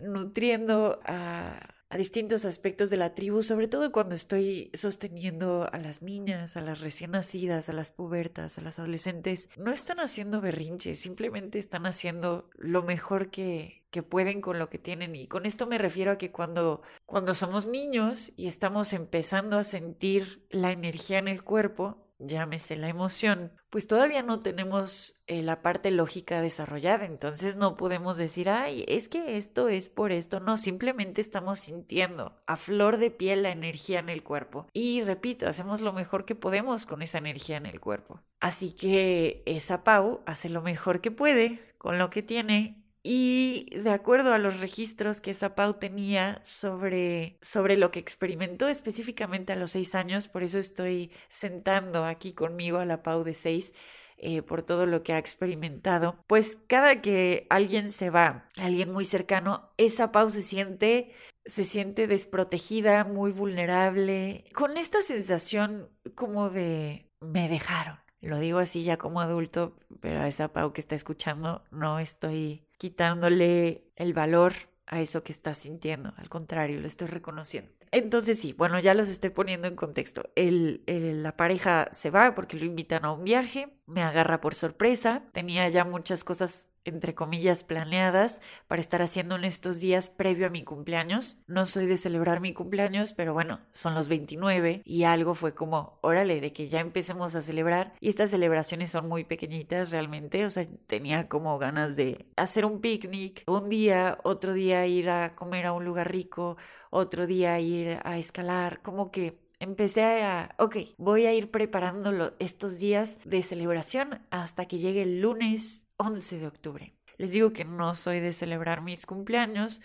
Nutriendo 0.00 1.00
a, 1.04 1.74
a 1.94 1.96
distintos 1.96 2.44
aspectos 2.44 2.90
de 2.90 2.96
la 2.96 3.14
tribu, 3.14 3.40
sobre 3.40 3.68
todo 3.68 3.92
cuando 3.92 4.16
estoy 4.16 4.68
sosteniendo 4.74 5.68
a 5.70 5.78
las 5.78 6.02
niñas, 6.02 6.56
a 6.56 6.60
las 6.60 6.80
recién 6.80 7.12
nacidas, 7.12 7.68
a 7.68 7.72
las 7.72 7.92
pubertas, 7.92 8.58
a 8.58 8.62
las 8.62 8.80
adolescentes. 8.80 9.48
No 9.56 9.70
están 9.70 10.00
haciendo 10.00 10.40
berrinches, 10.40 10.98
simplemente 10.98 11.60
están 11.60 11.86
haciendo 11.86 12.50
lo 12.56 12.82
mejor 12.82 13.30
que, 13.30 13.84
que 13.92 14.02
pueden 14.02 14.40
con 14.40 14.58
lo 14.58 14.68
que 14.70 14.78
tienen. 14.78 15.14
Y 15.14 15.28
con 15.28 15.46
esto 15.46 15.68
me 15.68 15.78
refiero 15.78 16.10
a 16.10 16.18
que 16.18 16.32
cuando, 16.32 16.82
cuando 17.06 17.32
somos 17.32 17.68
niños 17.68 18.32
y 18.36 18.48
estamos 18.48 18.92
empezando 18.92 19.56
a 19.56 19.62
sentir 19.62 20.44
la 20.50 20.72
energía 20.72 21.20
en 21.20 21.28
el 21.28 21.44
cuerpo, 21.44 22.08
llámese 22.18 22.74
la 22.74 22.88
emoción, 22.88 23.52
pues 23.74 23.88
todavía 23.88 24.22
no 24.22 24.38
tenemos 24.38 25.20
eh, 25.26 25.42
la 25.42 25.60
parte 25.60 25.90
lógica 25.90 26.40
desarrollada, 26.40 27.06
entonces 27.06 27.56
no 27.56 27.76
podemos 27.76 28.16
decir, 28.16 28.48
ay, 28.48 28.84
es 28.86 29.08
que 29.08 29.36
esto 29.36 29.68
es 29.68 29.88
por 29.88 30.12
esto, 30.12 30.38
no, 30.38 30.56
simplemente 30.56 31.20
estamos 31.20 31.58
sintiendo 31.58 32.40
a 32.46 32.56
flor 32.56 32.98
de 32.98 33.10
piel 33.10 33.42
la 33.42 33.50
energía 33.50 33.98
en 33.98 34.10
el 34.10 34.22
cuerpo. 34.22 34.68
Y 34.72 35.02
repito, 35.02 35.48
hacemos 35.48 35.80
lo 35.80 35.92
mejor 35.92 36.24
que 36.24 36.36
podemos 36.36 36.86
con 36.86 37.02
esa 37.02 37.18
energía 37.18 37.56
en 37.56 37.66
el 37.66 37.80
cuerpo. 37.80 38.20
Así 38.38 38.70
que 38.70 39.42
esa 39.44 39.82
Pau 39.82 40.20
hace 40.24 40.50
lo 40.50 40.62
mejor 40.62 41.00
que 41.00 41.10
puede 41.10 41.60
con 41.76 41.98
lo 41.98 42.10
que 42.10 42.22
tiene 42.22 42.83
y 43.06 43.66
de 43.76 43.90
acuerdo 43.90 44.32
a 44.32 44.38
los 44.38 44.60
registros 44.60 45.20
que 45.20 45.32
esa 45.32 45.54
Pau 45.54 45.74
tenía 45.74 46.40
sobre, 46.42 47.36
sobre 47.42 47.76
lo 47.76 47.90
que 47.90 48.00
experimentó 48.00 48.66
específicamente 48.66 49.52
a 49.52 49.56
los 49.56 49.72
seis 49.72 49.94
años, 49.94 50.26
por 50.26 50.42
eso 50.42 50.58
estoy 50.58 51.12
sentando 51.28 52.06
aquí 52.06 52.32
conmigo 52.32 52.78
a 52.78 52.86
la 52.86 53.02
Pau 53.02 53.22
de 53.22 53.34
seis, 53.34 53.74
eh, 54.16 54.40
por 54.40 54.62
todo 54.62 54.86
lo 54.86 55.02
que 55.02 55.12
ha 55.12 55.18
experimentado, 55.18 56.16
pues 56.26 56.56
cada 56.66 57.02
que 57.02 57.46
alguien 57.50 57.90
se 57.90 58.08
va, 58.08 58.48
alguien 58.56 58.90
muy 58.90 59.04
cercano, 59.04 59.74
esa 59.76 60.10
Pau 60.10 60.30
se 60.30 60.40
siente, 60.40 61.12
se 61.44 61.64
siente 61.64 62.06
desprotegida, 62.06 63.04
muy 63.04 63.32
vulnerable, 63.32 64.46
con 64.54 64.78
esta 64.78 65.02
sensación 65.02 65.90
como 66.14 66.48
de 66.48 67.10
me 67.20 67.50
dejaron. 67.50 68.03
Lo 68.24 68.38
digo 68.38 68.58
así 68.58 68.82
ya 68.82 68.96
como 68.96 69.20
adulto, 69.20 69.76
pero 70.00 70.20
a 70.20 70.28
esa 70.28 70.52
Pau 70.52 70.72
que 70.72 70.80
está 70.80 70.94
escuchando 70.94 71.62
no 71.70 71.98
estoy 71.98 72.64
quitándole 72.78 73.84
el 73.96 74.14
valor 74.14 74.52
a 74.86 75.00
eso 75.00 75.22
que 75.22 75.32
estás 75.32 75.58
sintiendo, 75.58 76.12
al 76.16 76.28
contrario, 76.28 76.80
lo 76.80 76.86
estoy 76.86 77.08
reconociendo. 77.08 77.70
Entonces 77.90 78.38
sí, 78.40 78.52
bueno, 78.52 78.78
ya 78.80 78.92
los 78.92 79.08
estoy 79.08 79.30
poniendo 79.30 79.68
en 79.68 79.76
contexto. 79.76 80.30
El, 80.34 80.82
la 80.86 81.36
pareja 81.36 81.88
se 81.92 82.10
va 82.10 82.34
porque 82.34 82.56
lo 82.56 82.64
invitan 82.64 83.04
a 83.04 83.12
un 83.12 83.24
viaje, 83.24 83.68
me 83.86 84.02
agarra 84.02 84.40
por 84.40 84.54
sorpresa, 84.54 85.22
tenía 85.32 85.68
ya 85.68 85.84
muchas 85.84 86.24
cosas 86.24 86.68
entre 86.84 87.14
comillas, 87.14 87.62
planeadas 87.62 88.40
para 88.68 88.80
estar 88.80 89.02
haciendo 89.02 89.36
en 89.36 89.44
estos 89.44 89.80
días 89.80 90.08
previo 90.08 90.46
a 90.46 90.50
mi 90.50 90.64
cumpleaños. 90.64 91.38
No 91.46 91.66
soy 91.66 91.86
de 91.86 91.96
celebrar 91.96 92.40
mi 92.40 92.52
cumpleaños, 92.52 93.12
pero 93.12 93.32
bueno, 93.32 93.60
son 93.72 93.94
los 93.94 94.08
29 94.08 94.82
y 94.84 95.04
algo 95.04 95.34
fue 95.34 95.54
como, 95.54 95.98
órale, 96.02 96.40
de 96.40 96.52
que 96.52 96.68
ya 96.68 96.80
empecemos 96.80 97.34
a 97.34 97.42
celebrar. 97.42 97.94
Y 98.00 98.08
estas 98.08 98.30
celebraciones 98.30 98.90
son 98.90 99.08
muy 99.08 99.24
pequeñitas 99.24 99.90
realmente, 99.90 100.44
o 100.44 100.50
sea, 100.50 100.66
tenía 100.86 101.28
como 101.28 101.58
ganas 101.58 101.96
de 101.96 102.26
hacer 102.36 102.64
un 102.64 102.80
picnic 102.80 103.42
un 103.46 103.68
día, 103.68 104.18
otro 104.22 104.52
día 104.52 104.86
ir 104.86 105.10
a 105.10 105.34
comer 105.34 105.66
a 105.66 105.72
un 105.72 105.84
lugar 105.84 106.10
rico, 106.10 106.56
otro 106.90 107.26
día 107.26 107.58
ir 107.60 107.98
a 108.04 108.18
escalar, 108.18 108.82
como 108.82 109.10
que 109.10 109.44
empecé 109.60 110.22
a, 110.22 110.54
ok, 110.58 110.76
voy 110.98 111.26
a 111.26 111.32
ir 111.32 111.50
preparándolo 111.50 112.34
estos 112.38 112.78
días 112.78 113.18
de 113.24 113.42
celebración 113.42 114.20
hasta 114.30 114.66
que 114.66 114.78
llegue 114.78 115.02
el 115.02 115.20
lunes 115.20 115.83
11 115.96 116.38
de 116.38 116.46
octubre. 116.46 116.94
Les 117.16 117.32
digo 117.32 117.52
que 117.52 117.64
no 117.64 117.94
soy 117.94 118.20
de 118.20 118.32
celebrar 118.32 118.82
mis 118.82 119.06
cumpleaños, 119.06 119.80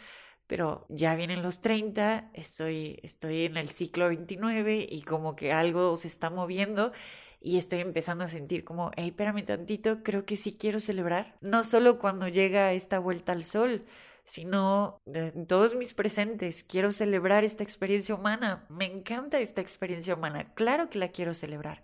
pero 0.47 0.85
ya 0.89 1.13
vienen 1.15 1.43
los 1.43 1.61
30, 1.61 2.31
estoy, 2.33 2.99
estoy 3.03 3.45
en 3.45 3.57
el 3.57 3.69
ciclo 3.69 4.07
29 4.07 4.87
y 4.89 5.03
como 5.03 5.35
que 5.35 5.53
algo 5.53 5.95
se 5.95 6.07
está 6.07 6.31
moviendo 6.31 6.91
y 7.39 7.57
estoy 7.57 7.81
empezando 7.81 8.23
a 8.23 8.27
sentir 8.27 8.63
como, 8.63 8.91
hey, 8.95 9.09
espérame 9.09 9.45
tantito, 9.45 10.01
creo 10.03 10.25
que 10.25 10.35
sí 10.35 10.57
quiero 10.57 10.79
celebrar. 10.79 11.37
No 11.41 11.63
solo 11.63 11.99
cuando 11.99 12.27
llega 12.27 12.73
esta 12.73 12.99
vuelta 12.99 13.31
al 13.31 13.43
sol, 13.43 13.85
sino 14.23 15.01
en 15.05 15.47
todos 15.47 15.75
mis 15.75 15.93
presentes. 15.93 16.63
Quiero 16.63 16.91
celebrar 16.91 17.43
esta 17.43 17.63
experiencia 17.63 18.13
humana. 18.15 18.65
Me 18.69 18.85
encanta 18.85 19.39
esta 19.39 19.61
experiencia 19.61 20.15
humana. 20.15 20.53
Claro 20.53 20.89
que 20.89 20.99
la 20.99 21.09
quiero 21.09 21.33
celebrar. 21.33 21.81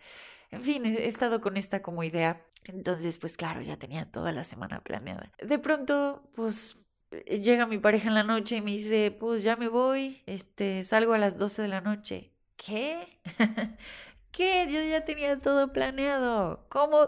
En 0.52 0.62
fin, 0.62 0.86
he 0.86 1.08
estado 1.08 1.42
con 1.42 1.58
esta 1.58 1.82
como 1.82 2.04
idea 2.04 2.46
entonces, 2.66 3.18
pues 3.18 3.38
claro, 3.38 3.62
ya 3.62 3.78
tenía 3.78 4.06
toda 4.12 4.32
la 4.32 4.44
semana 4.44 4.82
planeada. 4.82 5.32
De 5.42 5.60
pronto, 5.60 6.24
pues 6.36 6.76
eh, 7.12 7.40
llega 7.42 7.66
mi 7.68 7.78
pareja 7.78 8.10
en 8.10 8.16
la 8.16 8.24
noche 8.24 8.58
y 8.58 8.62
me 8.62 8.72
dice, 8.72 9.12
pues 9.12 9.44
ya 9.44 9.56
me 9.56 9.68
voy, 9.68 10.22
este, 10.26 10.84
salgo 10.84 11.14
a 11.14 11.18
las 11.18 11.38
12 11.38 11.62
de 11.62 11.68
la 11.68 11.82
noche. 11.82 12.32
¿Qué? 12.58 13.20
¿Qué? 14.32 14.68
Yo 14.70 14.82
ya 14.84 15.06
tenía 15.06 15.40
todo 15.40 15.72
planeado. 15.72 16.66
¿Cómo, 16.70 17.08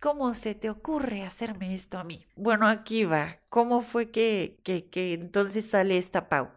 ¿Cómo 0.00 0.34
se 0.34 0.54
te 0.54 0.70
ocurre 0.70 1.24
hacerme 1.24 1.74
esto 1.74 1.98
a 1.98 2.04
mí? 2.04 2.26
Bueno, 2.36 2.68
aquí 2.68 3.04
va. 3.04 3.38
¿Cómo 3.48 3.82
fue 3.82 4.10
que, 4.10 4.60
que, 4.64 4.88
que 4.88 5.14
entonces 5.14 5.68
sale 5.70 5.98
esta 5.98 6.28
Pau? 6.28 6.50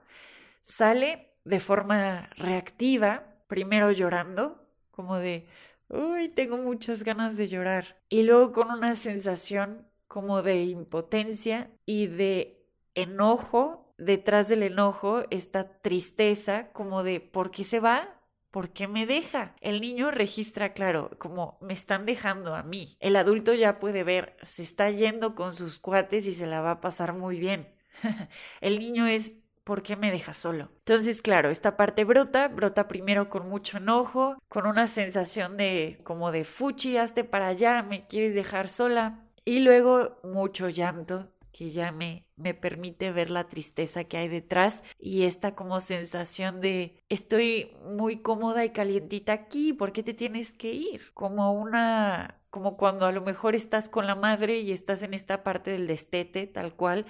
Sale 0.62 1.32
de 1.44 1.60
forma 1.60 2.30
reactiva, 2.36 3.26
primero 3.48 3.92
llorando, 3.92 4.64
como 4.92 5.18
de, 5.18 5.48
uy, 5.92 6.30
tengo 6.30 6.58
muchas 6.58 7.04
ganas 7.04 7.38
de 7.38 7.48
llorar. 7.48 8.02
Y 8.10 8.24
luego 8.24 8.52
con 8.52 8.72
una 8.72 8.96
sensación 8.96 9.88
como 10.08 10.42
de 10.42 10.64
impotencia 10.64 11.72
y 11.86 12.08
de 12.08 12.66
enojo, 12.96 13.94
detrás 13.98 14.48
del 14.50 14.64
enojo, 14.64 15.24
esta 15.30 15.82
tristeza 15.82 16.72
como 16.74 17.04
de 17.04 17.20
¿por 17.20 17.52
qué 17.52 17.64
se 17.64 17.80
va? 17.80 18.18
¿Por 18.52 18.74
qué 18.74 18.88
me 18.88 19.06
deja? 19.06 19.56
El 19.62 19.80
niño 19.80 20.12
registra, 20.12 20.74
claro, 20.74 21.12
como 21.18 21.58
me 21.62 21.74
están 21.74 22.06
dejando 22.06 22.56
a 22.56 22.64
mí. 22.64 22.98
El 23.00 23.16
adulto 23.16 23.54
ya 23.54 23.80
puede 23.80 24.04
ver, 24.04 24.36
se 24.42 24.64
está 24.64 24.90
yendo 24.92 25.36
con 25.36 25.54
sus 25.54 25.80
cuates 25.80 26.28
y 26.28 26.34
se 26.34 26.48
la 26.48 26.60
va 26.60 26.72
a 26.72 26.82
pasar 26.82 27.14
muy 27.14 27.40
bien. 27.40 27.74
el 28.62 28.80
niño 28.80 29.08
es 29.08 29.36
¿por 29.64 29.84
qué 29.84 29.96
me 29.96 30.12
dejas 30.12 30.38
solo? 30.38 30.70
Entonces, 30.80 31.22
claro, 31.22 31.50
esta 31.50 31.78
parte 31.78 32.04
brota, 32.04 32.48
brota 32.48 32.88
primero 32.88 33.30
con 33.30 33.50
mucho 33.50 33.78
enojo, 33.78 34.38
con 34.48 34.66
una 34.66 34.88
sensación 34.88 35.58
de 35.58 36.00
como 36.04 36.32
de 36.32 36.44
fuchi, 36.44 36.98
hazte 36.98 37.24
para 37.24 37.48
allá, 37.48 37.84
me 37.84 38.08
quieres 38.08 38.36
dejar 38.36 38.68
sola, 38.68 39.26
y 39.46 39.60
luego 39.60 40.20
mucho 40.24 40.70
llanto 40.70 41.30
que 41.52 41.70
ya 41.70 41.92
me, 41.92 42.26
me 42.38 42.54
permite 42.54 43.12
ver 43.12 43.30
la 43.30 43.48
tristeza 43.48 44.06
que 44.06 44.18
hay 44.18 44.28
detrás 44.28 44.84
y 44.98 45.24
esta 45.24 45.54
como 45.54 45.80
sensación 45.80 46.62
de 46.62 47.04
estoy 47.10 47.76
muy 47.84 48.22
cómoda 48.22 48.64
y 48.64 48.70
calientita 48.70 49.34
aquí, 49.34 49.74
¿por 49.74 49.92
qué 49.92 50.02
te 50.04 50.14
tienes 50.14 50.54
que 50.54 50.74
ir? 50.74 51.12
Como 51.14 51.54
una 51.54 52.38
como 52.50 52.76
cuando 52.76 53.06
a 53.06 53.12
lo 53.12 53.22
mejor 53.22 53.56
estás 53.56 53.90
con 53.90 54.08
la 54.08 54.16
madre 54.16 54.60
y 54.60 54.72
estás 54.72 55.04
en 55.04 55.14
esta 55.14 55.42
parte 55.42 55.72
del 55.72 55.88
destete, 55.88 56.48
tal 56.48 56.76
cual, 56.76 57.06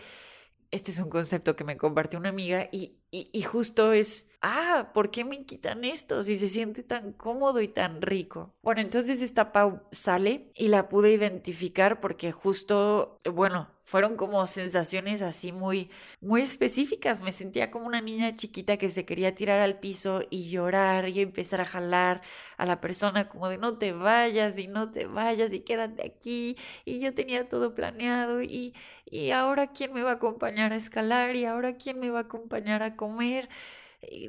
este 0.71 0.91
es 0.91 0.99
un 0.99 1.09
concepto 1.09 1.55
que 1.55 1.63
me 1.63 1.77
compartió 1.77 2.19
una 2.19 2.29
amiga 2.29 2.69
y, 3.13 3.41
justo 3.41 3.91
es, 3.91 4.29
ah, 4.41 4.91
¿por 4.93 5.11
qué 5.11 5.25
me 5.25 5.45
quitan 5.45 5.83
esto 5.83 6.23
si 6.23 6.37
se 6.37 6.47
siente 6.47 6.81
tan 6.81 7.11
cómodo 7.11 7.59
y 7.59 7.67
tan 7.67 8.01
rico? 8.01 8.53
Bueno, 8.61 8.79
entonces 8.79 9.21
esta 9.21 9.51
Pau 9.51 9.81
sale 9.91 10.49
y 10.55 10.69
la 10.69 10.87
pude 10.87 11.11
identificar 11.11 11.99
porque 11.99 12.31
justo, 12.31 13.19
bueno, 13.25 13.67
fueron 13.83 14.15
como 14.15 14.45
sensaciones 14.45 15.21
así 15.21 15.51
muy, 15.51 15.89
muy 16.21 16.41
específicas. 16.41 17.19
Me 17.21 17.33
sentía 17.33 17.71
como 17.71 17.87
una 17.87 17.99
niña 17.99 18.33
chiquita 18.35 18.77
que 18.77 18.87
se 18.87 19.05
quería 19.05 19.35
tirar 19.35 19.59
al 19.59 19.79
piso 19.79 20.21
y 20.29 20.49
llorar 20.49 21.09
y 21.09 21.19
empezar 21.19 21.59
a 21.59 21.65
jalar 21.65 22.21
a 22.57 22.65
la 22.65 22.79
persona 22.79 23.27
como 23.27 23.49
de 23.49 23.57
no 23.57 23.77
te 23.77 23.91
vayas 23.91 24.57
y 24.57 24.67
no 24.67 24.91
te 24.91 25.07
vayas 25.07 25.51
y 25.51 25.61
quédate 25.61 26.05
aquí. 26.05 26.55
Y 26.85 27.01
yo 27.01 27.13
tenía 27.13 27.49
todo 27.49 27.75
planeado 27.75 28.41
y, 28.41 28.73
y 29.05 29.31
ahora 29.31 29.67
quién 29.73 29.91
me 29.93 30.03
va 30.03 30.11
a 30.11 30.13
acompañar 30.15 30.71
a 30.71 30.77
escalar 30.77 31.35
y 31.35 31.43
ahora 31.45 31.75
quién 31.75 31.99
me 31.99 32.09
va 32.11 32.19
a 32.19 32.21
acompañar 32.23 32.83
a 32.83 32.95
comer. 33.01 33.49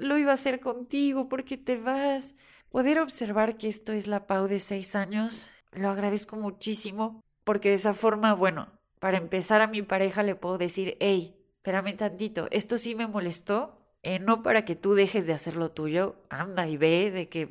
Lo 0.01 0.17
iba 0.17 0.31
a 0.31 0.35
hacer 0.35 0.61
contigo 0.61 1.29
porque 1.29 1.59
te 1.59 1.77
vas. 1.77 2.35
Poder 2.71 3.01
observar 3.01 3.59
que 3.59 3.69
esto 3.69 3.93
es 3.93 4.07
la 4.07 4.27
Pau 4.27 4.49
de 4.49 4.59
seis 4.59 4.97
años, 4.97 5.51
lo 5.73 5.91
agradezco 5.91 6.37
muchísimo 6.37 7.21
porque 7.45 7.69
de 7.69 7.75
esa 7.75 7.93
forma, 7.93 8.33
bueno, 8.33 8.69
para 8.99 9.19
empezar 9.19 9.61
a 9.61 9.67
mi 9.67 9.83
pareja 9.83 10.23
le 10.23 10.37
puedo 10.37 10.57
decir, 10.57 10.97
hey, 11.01 11.37
espérame 11.57 11.95
tantito, 11.99 12.49
esto 12.51 12.79
sí 12.79 12.95
me 12.95 13.07
molestó, 13.07 13.79
eh, 14.03 14.21
no 14.21 14.43
para 14.43 14.65
que 14.65 14.75
tú 14.75 14.95
dejes 14.95 15.27
de 15.27 15.35
hacer 15.35 15.57
lo 15.57 15.71
tuyo, 15.71 16.17
anda 16.31 16.67
y 16.67 16.79
ve 16.79 17.11
de 17.11 17.29
que 17.29 17.51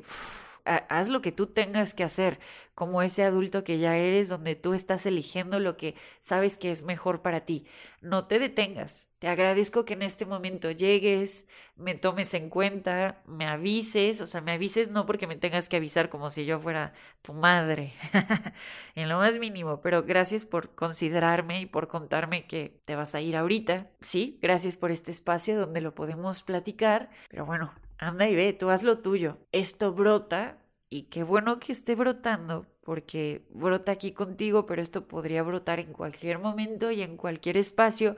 haz 0.64 1.08
lo 1.08 1.22
que 1.22 1.32
tú 1.32 1.46
tengas 1.46 1.94
que 1.94 2.04
hacer, 2.04 2.38
como 2.74 3.02
ese 3.02 3.24
adulto 3.24 3.64
que 3.64 3.78
ya 3.78 3.96
eres, 3.96 4.28
donde 4.28 4.54
tú 4.54 4.74
estás 4.74 5.04
eligiendo 5.06 5.58
lo 5.58 5.76
que 5.76 5.94
sabes 6.20 6.56
que 6.56 6.70
es 6.70 6.84
mejor 6.84 7.22
para 7.22 7.44
ti. 7.44 7.66
No 8.00 8.24
te 8.24 8.38
detengas. 8.38 9.08
Te 9.18 9.28
agradezco 9.28 9.84
que 9.84 9.94
en 9.94 10.02
este 10.02 10.26
momento 10.26 10.70
llegues, 10.70 11.46
me 11.76 11.94
tomes 11.94 12.34
en 12.34 12.48
cuenta, 12.48 13.22
me 13.26 13.46
avises, 13.46 14.20
o 14.20 14.26
sea, 14.26 14.40
me 14.40 14.52
avises 14.52 14.90
no 14.90 15.06
porque 15.06 15.26
me 15.26 15.36
tengas 15.36 15.68
que 15.68 15.76
avisar 15.76 16.08
como 16.08 16.30
si 16.30 16.44
yo 16.44 16.58
fuera 16.58 16.92
tu 17.22 17.32
madre, 17.32 17.92
en 18.96 19.08
lo 19.08 19.18
más 19.18 19.38
mínimo, 19.38 19.80
pero 19.80 20.02
gracias 20.02 20.44
por 20.44 20.74
considerarme 20.74 21.60
y 21.60 21.66
por 21.66 21.88
contarme 21.88 22.46
que 22.46 22.80
te 22.84 22.96
vas 22.96 23.14
a 23.14 23.20
ir 23.20 23.36
ahorita. 23.36 23.90
Sí, 24.00 24.38
gracias 24.42 24.76
por 24.76 24.90
este 24.90 25.12
espacio 25.12 25.58
donde 25.58 25.80
lo 25.80 25.94
podemos 25.94 26.42
platicar, 26.42 27.10
pero 27.28 27.46
bueno, 27.46 27.72
anda 27.98 28.28
y 28.28 28.34
ve, 28.34 28.52
tú 28.52 28.70
haz 28.70 28.82
lo 28.82 28.98
tuyo. 28.98 29.38
Esto 29.52 29.92
brota 29.92 30.58
y 30.88 31.04
qué 31.04 31.22
bueno 31.22 31.58
que 31.58 31.72
esté 31.72 31.94
brotando 31.94 32.66
porque 32.82 33.46
brota 33.50 33.92
aquí 33.92 34.12
contigo, 34.12 34.66
pero 34.66 34.82
esto 34.82 35.06
podría 35.06 35.42
brotar 35.42 35.80
en 35.80 35.92
cualquier 35.92 36.38
momento 36.38 36.90
y 36.90 37.02
en 37.02 37.16
cualquier 37.16 37.56
espacio 37.56 38.16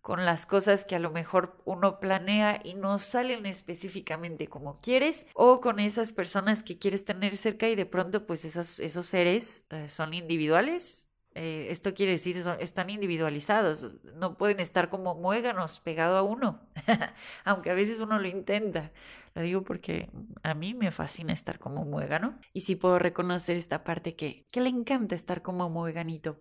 con 0.00 0.26
las 0.26 0.44
cosas 0.44 0.84
que 0.84 0.94
a 0.94 0.98
lo 0.98 1.10
mejor 1.10 1.56
uno 1.64 1.98
planea 1.98 2.60
y 2.62 2.74
no 2.74 2.98
salen 2.98 3.46
específicamente 3.46 4.48
como 4.48 4.78
quieres 4.80 5.26
o 5.34 5.62
con 5.62 5.80
esas 5.80 6.12
personas 6.12 6.62
que 6.62 6.78
quieres 6.78 7.06
tener 7.06 7.34
cerca 7.36 7.70
y 7.70 7.74
de 7.74 7.86
pronto 7.86 8.26
pues 8.26 8.44
esos, 8.44 8.80
esos 8.80 9.06
seres 9.06 9.64
eh, 9.70 9.88
son 9.88 10.12
individuales 10.12 11.08
eh, 11.34 11.66
esto 11.70 11.94
quiere 11.94 12.12
decir, 12.12 12.40
son, 12.42 12.56
están 12.60 12.90
individualizados, 12.90 13.90
no 14.14 14.36
pueden 14.38 14.60
estar 14.60 14.88
como 14.88 15.16
muéganos 15.16 15.80
pegado 15.80 16.16
a 16.16 16.22
uno, 16.22 16.60
aunque 17.44 17.70
a 17.70 17.74
veces 17.74 18.00
uno 18.00 18.18
lo 18.18 18.28
intenta. 18.28 18.92
Lo 19.34 19.42
digo 19.42 19.64
porque 19.64 20.08
a 20.44 20.54
mí 20.54 20.74
me 20.74 20.92
fascina 20.92 21.32
estar 21.32 21.58
como 21.58 21.84
muégano 21.84 22.38
y 22.52 22.60
sí 22.60 22.76
puedo 22.76 23.00
reconocer 23.00 23.56
esta 23.56 23.82
parte 23.82 24.14
que, 24.14 24.46
que 24.52 24.60
le 24.60 24.68
encanta 24.68 25.16
estar 25.16 25.42
como 25.42 25.68
muéganito. 25.68 26.38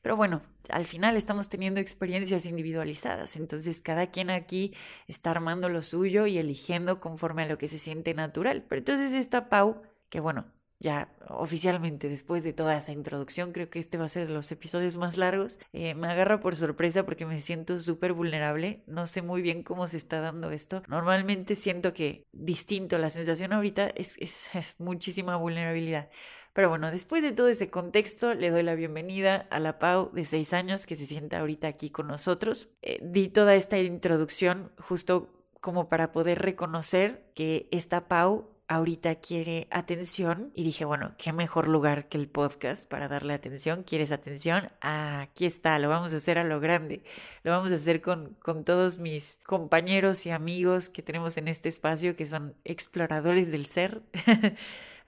Pero 0.00 0.14
bueno, 0.14 0.42
al 0.68 0.86
final 0.86 1.16
estamos 1.16 1.48
teniendo 1.48 1.80
experiencias 1.80 2.46
individualizadas, 2.46 3.34
entonces 3.34 3.80
cada 3.80 4.12
quien 4.12 4.30
aquí 4.30 4.72
está 5.08 5.32
armando 5.32 5.68
lo 5.68 5.82
suyo 5.82 6.26
y 6.28 6.38
eligiendo 6.38 7.00
conforme 7.00 7.42
a 7.42 7.48
lo 7.48 7.58
que 7.58 7.66
se 7.66 7.78
siente 7.78 8.14
natural. 8.14 8.64
Pero 8.68 8.78
entonces 8.78 9.12
esta 9.14 9.48
Pau, 9.48 9.82
que 10.08 10.20
bueno, 10.20 10.46
ya 10.78 11.08
oficialmente 11.28 12.08
después 12.08 12.44
de 12.44 12.52
toda 12.52 12.76
esa 12.76 12.92
introducción, 12.92 13.52
creo 13.52 13.70
que 13.70 13.78
este 13.78 13.98
va 13.98 14.04
a 14.04 14.08
ser 14.08 14.26
de 14.28 14.34
los 14.34 14.50
episodios 14.52 14.96
más 14.96 15.16
largos. 15.16 15.58
Eh, 15.72 15.94
me 15.94 16.08
agarra 16.08 16.40
por 16.40 16.56
sorpresa 16.56 17.04
porque 17.04 17.26
me 17.26 17.40
siento 17.40 17.78
súper 17.78 18.12
vulnerable. 18.12 18.82
No 18.86 19.06
sé 19.06 19.22
muy 19.22 19.42
bien 19.42 19.62
cómo 19.62 19.86
se 19.86 19.96
está 19.96 20.20
dando 20.20 20.50
esto. 20.50 20.82
Normalmente 20.88 21.54
siento 21.54 21.94
que 21.94 22.26
distinto, 22.32 22.98
la 22.98 23.10
sensación 23.10 23.52
ahorita 23.52 23.88
es, 23.94 24.16
es, 24.18 24.76
muchísima 24.78 25.36
vulnerabilidad. 25.36 26.10
Pero 26.52 26.68
bueno, 26.68 26.90
después 26.90 27.22
de 27.22 27.32
todo 27.32 27.48
ese 27.48 27.70
contexto, 27.70 28.34
le 28.34 28.50
doy 28.50 28.62
la 28.62 28.74
bienvenida 28.74 29.46
a 29.50 29.60
la 29.60 29.78
Pau 29.78 30.10
de 30.12 30.24
seis 30.24 30.52
años 30.52 30.86
que 30.86 30.96
se 30.96 31.06
sienta 31.06 31.40
ahorita 31.40 31.68
aquí 31.68 31.90
con 31.90 32.06
nosotros. 32.06 32.70
Eh, 32.82 32.98
di 33.02 33.28
toda 33.28 33.54
esta 33.54 33.78
introducción 33.78 34.72
justo 34.78 35.30
como 35.60 35.88
para 35.88 36.12
poder 36.12 36.40
reconocer 36.40 37.30
que 37.34 37.68
esta 37.72 38.08
Pau 38.08 38.55
ahorita 38.68 39.16
quiere 39.16 39.68
atención 39.70 40.50
y 40.54 40.64
dije, 40.64 40.84
bueno, 40.84 41.14
qué 41.18 41.32
mejor 41.32 41.68
lugar 41.68 42.08
que 42.08 42.18
el 42.18 42.28
podcast 42.28 42.88
para 42.88 43.08
darle 43.08 43.34
atención. 43.34 43.82
¿Quieres 43.82 44.12
atención? 44.12 44.70
Ah, 44.80 45.20
aquí 45.22 45.46
está, 45.46 45.78
lo 45.78 45.88
vamos 45.88 46.12
a 46.14 46.16
hacer 46.16 46.38
a 46.38 46.44
lo 46.44 46.60
grande. 46.60 47.02
Lo 47.42 47.52
vamos 47.52 47.72
a 47.72 47.76
hacer 47.76 48.00
con, 48.00 48.34
con 48.40 48.64
todos 48.64 48.98
mis 48.98 49.38
compañeros 49.44 50.26
y 50.26 50.30
amigos 50.30 50.88
que 50.88 51.02
tenemos 51.02 51.36
en 51.36 51.48
este 51.48 51.68
espacio 51.68 52.16
que 52.16 52.26
son 52.26 52.54
exploradores 52.64 53.50
del 53.52 53.66
ser. 53.66 54.02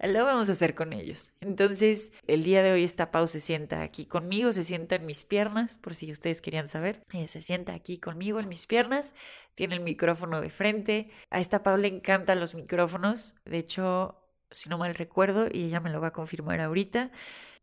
lo 0.00 0.24
vamos 0.24 0.48
a 0.48 0.52
hacer 0.52 0.74
con 0.74 0.92
ellos. 0.92 1.32
Entonces, 1.40 2.12
el 2.26 2.44
día 2.44 2.62
de 2.62 2.72
hoy 2.72 2.84
esta 2.84 3.10
Pau 3.10 3.26
se 3.26 3.40
sienta 3.40 3.82
aquí 3.82 4.06
conmigo, 4.06 4.52
se 4.52 4.62
sienta 4.64 4.96
en 4.96 5.06
mis 5.06 5.24
piernas, 5.24 5.76
por 5.76 5.94
si 5.94 6.10
ustedes 6.10 6.40
querían 6.40 6.68
saber. 6.68 7.02
Eh, 7.12 7.26
se 7.26 7.40
sienta 7.40 7.74
aquí 7.74 7.98
conmigo 7.98 8.38
en 8.38 8.48
mis 8.48 8.66
piernas, 8.66 9.14
tiene 9.54 9.74
el 9.74 9.80
micrófono 9.80 10.40
de 10.40 10.50
frente. 10.50 11.10
A 11.30 11.40
esta 11.40 11.62
Pau 11.62 11.76
le 11.76 11.88
encantan 11.88 12.40
los 12.40 12.54
micrófonos. 12.54 13.34
De 13.44 13.58
hecho, 13.58 14.22
si 14.50 14.68
no 14.68 14.78
mal 14.78 14.94
recuerdo, 14.94 15.48
y 15.50 15.64
ella 15.64 15.80
me 15.80 15.90
lo 15.90 16.00
va 16.00 16.08
a 16.08 16.12
confirmar 16.12 16.60
ahorita, 16.60 17.10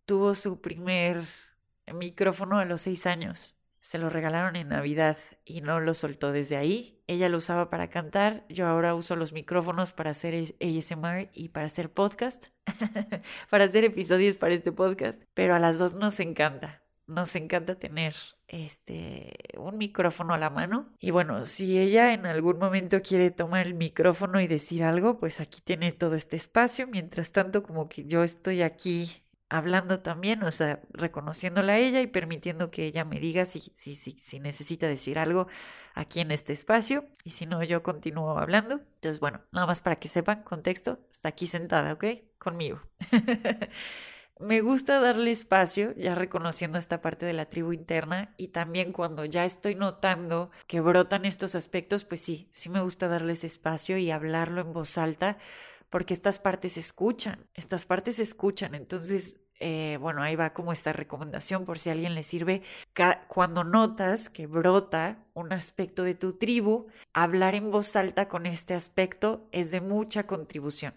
tuvo 0.05 0.35
su 0.35 0.61
primer 0.61 1.23
micrófono 1.93 2.59
a 2.59 2.65
los 2.65 2.81
seis 2.81 3.05
años. 3.05 3.55
Se 3.79 3.97
lo 3.97 4.09
regalaron 4.09 4.55
en 4.55 4.69
Navidad 4.69 5.17
y 5.45 5.61
no 5.61 5.79
lo 5.79 5.93
soltó 5.93 6.31
desde 6.31 6.57
ahí. 6.57 6.94
Ella 7.07 7.29
lo 7.29 7.37
usaba 7.37 7.69
para 7.69 7.89
cantar, 7.89 8.45
yo 8.49 8.67
ahora 8.67 8.95
uso 8.95 9.15
los 9.15 9.31
micrófonos 9.31 9.93
para 9.93 10.11
hacer 10.11 10.55
ASMR 10.59 11.29
y 11.33 11.49
para 11.49 11.67
hacer 11.67 11.91
podcast, 11.91 12.47
para 13.49 13.65
hacer 13.65 13.83
episodios 13.83 14.35
para 14.37 14.55
este 14.55 14.71
podcast, 14.71 15.21
pero 15.35 15.53
a 15.55 15.59
las 15.59 15.77
dos 15.77 15.93
nos 15.93 16.19
encanta. 16.19 16.81
Nos 17.07 17.35
encanta 17.35 17.75
tener 17.75 18.15
este 18.47 19.31
un 19.57 19.77
micrófono 19.77 20.33
a 20.33 20.39
la 20.39 20.49
mano 20.49 20.89
y 20.99 21.11
bueno, 21.11 21.45
si 21.45 21.77
ella 21.77 22.13
en 22.13 22.25
algún 22.25 22.57
momento 22.57 23.03
quiere 23.03 23.29
tomar 23.29 23.67
el 23.67 23.75
micrófono 23.75 24.41
y 24.41 24.47
decir 24.47 24.83
algo, 24.83 25.19
pues 25.19 25.39
aquí 25.39 25.61
tiene 25.63 25.91
todo 25.91 26.15
este 26.15 26.35
espacio. 26.35 26.87
Mientras 26.87 27.31
tanto, 27.31 27.61
como 27.61 27.89
que 27.89 28.05
yo 28.05 28.23
estoy 28.23 28.63
aquí 28.63 29.23
hablando 29.57 29.99
también, 30.01 30.43
o 30.43 30.51
sea, 30.51 30.81
reconociéndola 30.91 31.73
a 31.73 31.77
ella 31.77 32.01
y 32.01 32.07
permitiendo 32.07 32.71
que 32.71 32.85
ella 32.85 33.05
me 33.05 33.19
diga 33.19 33.45
si, 33.45 33.71
si, 33.73 33.95
si, 33.95 34.17
si 34.19 34.39
necesita 34.39 34.87
decir 34.87 35.19
algo 35.19 35.47
aquí 35.93 36.19
en 36.19 36.31
este 36.31 36.53
espacio 36.53 37.05
y 37.23 37.31
si 37.31 37.45
no, 37.45 37.63
yo 37.63 37.83
continúo 37.83 38.37
hablando. 38.37 38.81
Entonces, 38.95 39.19
bueno, 39.19 39.41
nada 39.51 39.67
más 39.67 39.81
para 39.81 39.97
que 39.97 40.07
sepan, 40.07 40.43
contexto, 40.43 40.99
está 41.09 41.29
aquí 41.29 41.47
sentada, 41.47 41.93
¿ok? 41.93 42.05
Conmigo. 42.37 42.81
me 44.39 44.61
gusta 44.61 44.99
darle 44.99 45.31
espacio, 45.31 45.93
ya 45.95 46.13
reconociendo 46.13 46.77
esta 46.77 47.01
parte 47.01 47.25
de 47.25 47.33
la 47.33 47.45
tribu 47.45 47.71
interna 47.71 48.33
y 48.37 48.49
también 48.49 48.91
cuando 48.91 49.23
ya 49.25 49.45
estoy 49.45 49.75
notando 49.75 50.51
que 50.67 50.81
brotan 50.81 51.25
estos 51.25 51.55
aspectos, 51.55 52.03
pues 52.03 52.21
sí, 52.21 52.49
sí 52.51 52.69
me 52.69 52.81
gusta 52.81 53.07
darles 53.07 53.43
espacio 53.43 53.97
y 53.97 54.11
hablarlo 54.11 54.61
en 54.61 54.73
voz 54.73 54.97
alta 54.97 55.37
porque 55.89 56.13
estas 56.13 56.39
partes 56.39 56.77
escuchan, 56.77 57.47
estas 57.53 57.85
partes 57.85 58.19
escuchan, 58.19 58.75
entonces 58.75 59.39
eh, 59.59 59.97
bueno, 60.01 60.21
ahí 60.21 60.35
va 60.35 60.53
como 60.53 60.73
esta 60.73 60.91
recomendación 60.91 61.65
por 61.65 61.79
si 61.79 61.89
a 61.89 61.93
alguien 61.93 62.15
le 62.15 62.23
sirve. 62.23 62.61
Cuando 63.27 63.63
notas 63.63 64.29
que 64.29 64.47
brota 64.47 65.19
un 65.33 65.53
aspecto 65.53 66.03
de 66.03 66.15
tu 66.15 66.33
tribu, 66.33 66.87
hablar 67.13 67.55
en 67.55 67.71
voz 67.71 67.95
alta 67.95 68.27
con 68.27 68.45
este 68.45 68.73
aspecto 68.73 69.47
es 69.51 69.71
de 69.71 69.81
mucha 69.81 70.27
contribución 70.27 70.93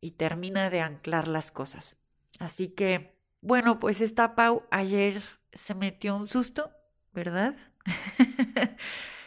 y 0.00 0.12
termina 0.12 0.68
de 0.68 0.80
anclar 0.80 1.28
las 1.28 1.50
cosas. 1.50 1.96
Así 2.38 2.68
que, 2.68 3.16
bueno, 3.40 3.78
pues 3.80 4.00
esta 4.00 4.34
Pau 4.34 4.64
ayer 4.70 5.22
se 5.52 5.74
metió 5.74 6.16
un 6.16 6.26
susto, 6.26 6.70
¿verdad? 7.12 7.56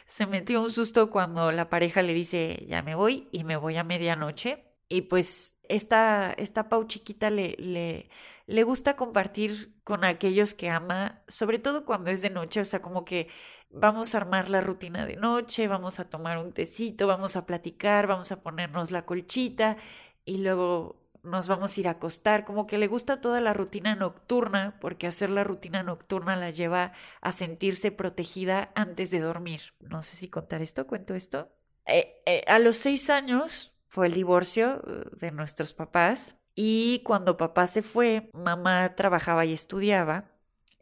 se 0.07 0.25
metió 0.25 0.61
un 0.61 0.71
susto 0.71 1.09
cuando 1.09 1.51
la 1.51 1.69
pareja 1.69 2.01
le 2.01 2.13
dice, 2.13 2.65
ya 2.67 2.81
me 2.81 2.95
voy 2.95 3.27
y 3.31 3.43
me 3.43 3.55
voy 3.55 3.77
a 3.77 3.83
medianoche. 3.83 4.63
Y 4.87 5.01
pues 5.03 5.57
esta, 5.63 6.33
esta 6.37 6.69
Pau 6.69 6.85
chiquita 6.85 7.29
le, 7.31 7.55
le, 7.57 8.09
le 8.45 8.63
gusta 8.63 8.95
compartir 8.95 9.73
con 9.83 10.03
aquellos 10.03 10.53
que 10.53 10.69
ama, 10.69 11.23
sobre 11.27 11.59
todo 11.59 11.85
cuando 11.85 12.11
es 12.11 12.21
de 12.21 12.29
noche, 12.29 12.59
o 12.61 12.63
sea, 12.65 12.81
como 12.81 13.03
que 13.03 13.27
vamos 13.69 14.13
a 14.13 14.17
armar 14.19 14.49
la 14.49 14.61
rutina 14.61 15.05
de 15.05 15.15
noche, 15.15 15.67
vamos 15.67 15.99
a 15.99 16.09
tomar 16.09 16.37
un 16.37 16.53
tecito, 16.53 17.07
vamos 17.07 17.35
a 17.35 17.45
platicar, 17.45 18.07
vamos 18.07 18.31
a 18.31 18.41
ponernos 18.43 18.91
la 18.91 19.05
colchita 19.05 19.77
y 20.23 20.37
luego 20.37 21.01
nos 21.23 21.47
vamos 21.47 21.75
a 21.75 21.79
ir 21.79 21.87
a 21.87 21.91
acostar, 21.91 22.45
como 22.45 22.67
que 22.67 22.77
le 22.77 22.87
gusta 22.87 23.19
toda 23.19 23.41
la 23.41 23.53
rutina 23.53 23.95
nocturna, 23.95 24.77
porque 24.79 25.07
hacer 25.07 25.31
la 25.31 25.43
rutina 25.43 25.81
nocturna 25.83 26.35
la 26.35 26.51
lleva 26.51 26.93
a 27.21 27.31
sentirse 27.31 27.91
protegida 27.91 28.71
antes 28.75 29.09
de 29.11 29.19
dormir. 29.19 29.61
No 29.79 30.03
sé 30.03 30.15
si 30.15 30.29
contar 30.29 30.61
esto, 30.61 30.85
cuento 30.85 31.15
esto. 31.15 31.49
Eh, 31.87 32.21
eh, 32.27 32.43
a 32.47 32.59
los 32.59 32.77
seis 32.77 33.09
años 33.09 33.74
fue 33.95 34.07
el 34.07 34.13
divorcio 34.13 34.81
eh, 34.85 35.05
de 35.21 35.31
nuestros 35.31 35.73
papás 35.73 36.35
y 36.53 37.01
cuando 37.05 37.37
papá 37.37 37.65
se 37.65 37.81
fue, 37.81 38.29
mamá 38.33 38.93
trabajaba 38.95 39.45
y 39.45 39.53
estudiaba. 39.53 40.25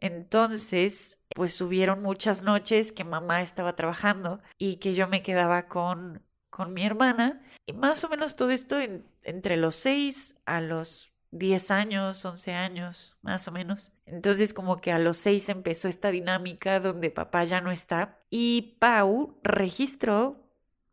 Entonces, 0.00 1.22
pues 1.36 1.54
subieron 1.54 2.02
muchas 2.02 2.42
noches 2.42 2.90
que 2.90 3.04
mamá 3.04 3.40
estaba 3.40 3.76
trabajando 3.76 4.40
y 4.58 4.76
que 4.76 4.94
yo 4.94 5.06
me 5.06 5.22
quedaba 5.22 5.68
con, 5.68 6.22
con 6.50 6.74
mi 6.74 6.84
hermana. 6.84 7.40
Y 7.66 7.72
más 7.72 8.02
o 8.02 8.08
menos 8.08 8.34
todo 8.34 8.50
esto 8.50 8.78
entre 9.22 9.56
los 9.56 9.76
6 9.76 10.36
a 10.44 10.60
los 10.60 11.12
10 11.30 11.70
años, 11.70 12.24
11 12.24 12.52
años, 12.52 13.16
más 13.22 13.46
o 13.46 13.52
menos. 13.52 13.92
Entonces 14.06 14.54
como 14.54 14.80
que 14.80 14.90
a 14.90 14.98
los 14.98 15.18
6 15.18 15.50
empezó 15.50 15.86
esta 15.86 16.10
dinámica 16.10 16.80
donde 16.80 17.10
papá 17.10 17.44
ya 17.44 17.60
no 17.60 17.70
está 17.70 18.18
y 18.28 18.76
Pau 18.80 19.38
registró, 19.44 20.44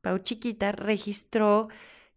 Pau 0.01 0.19
chiquita 0.19 0.71
registró 0.71 1.69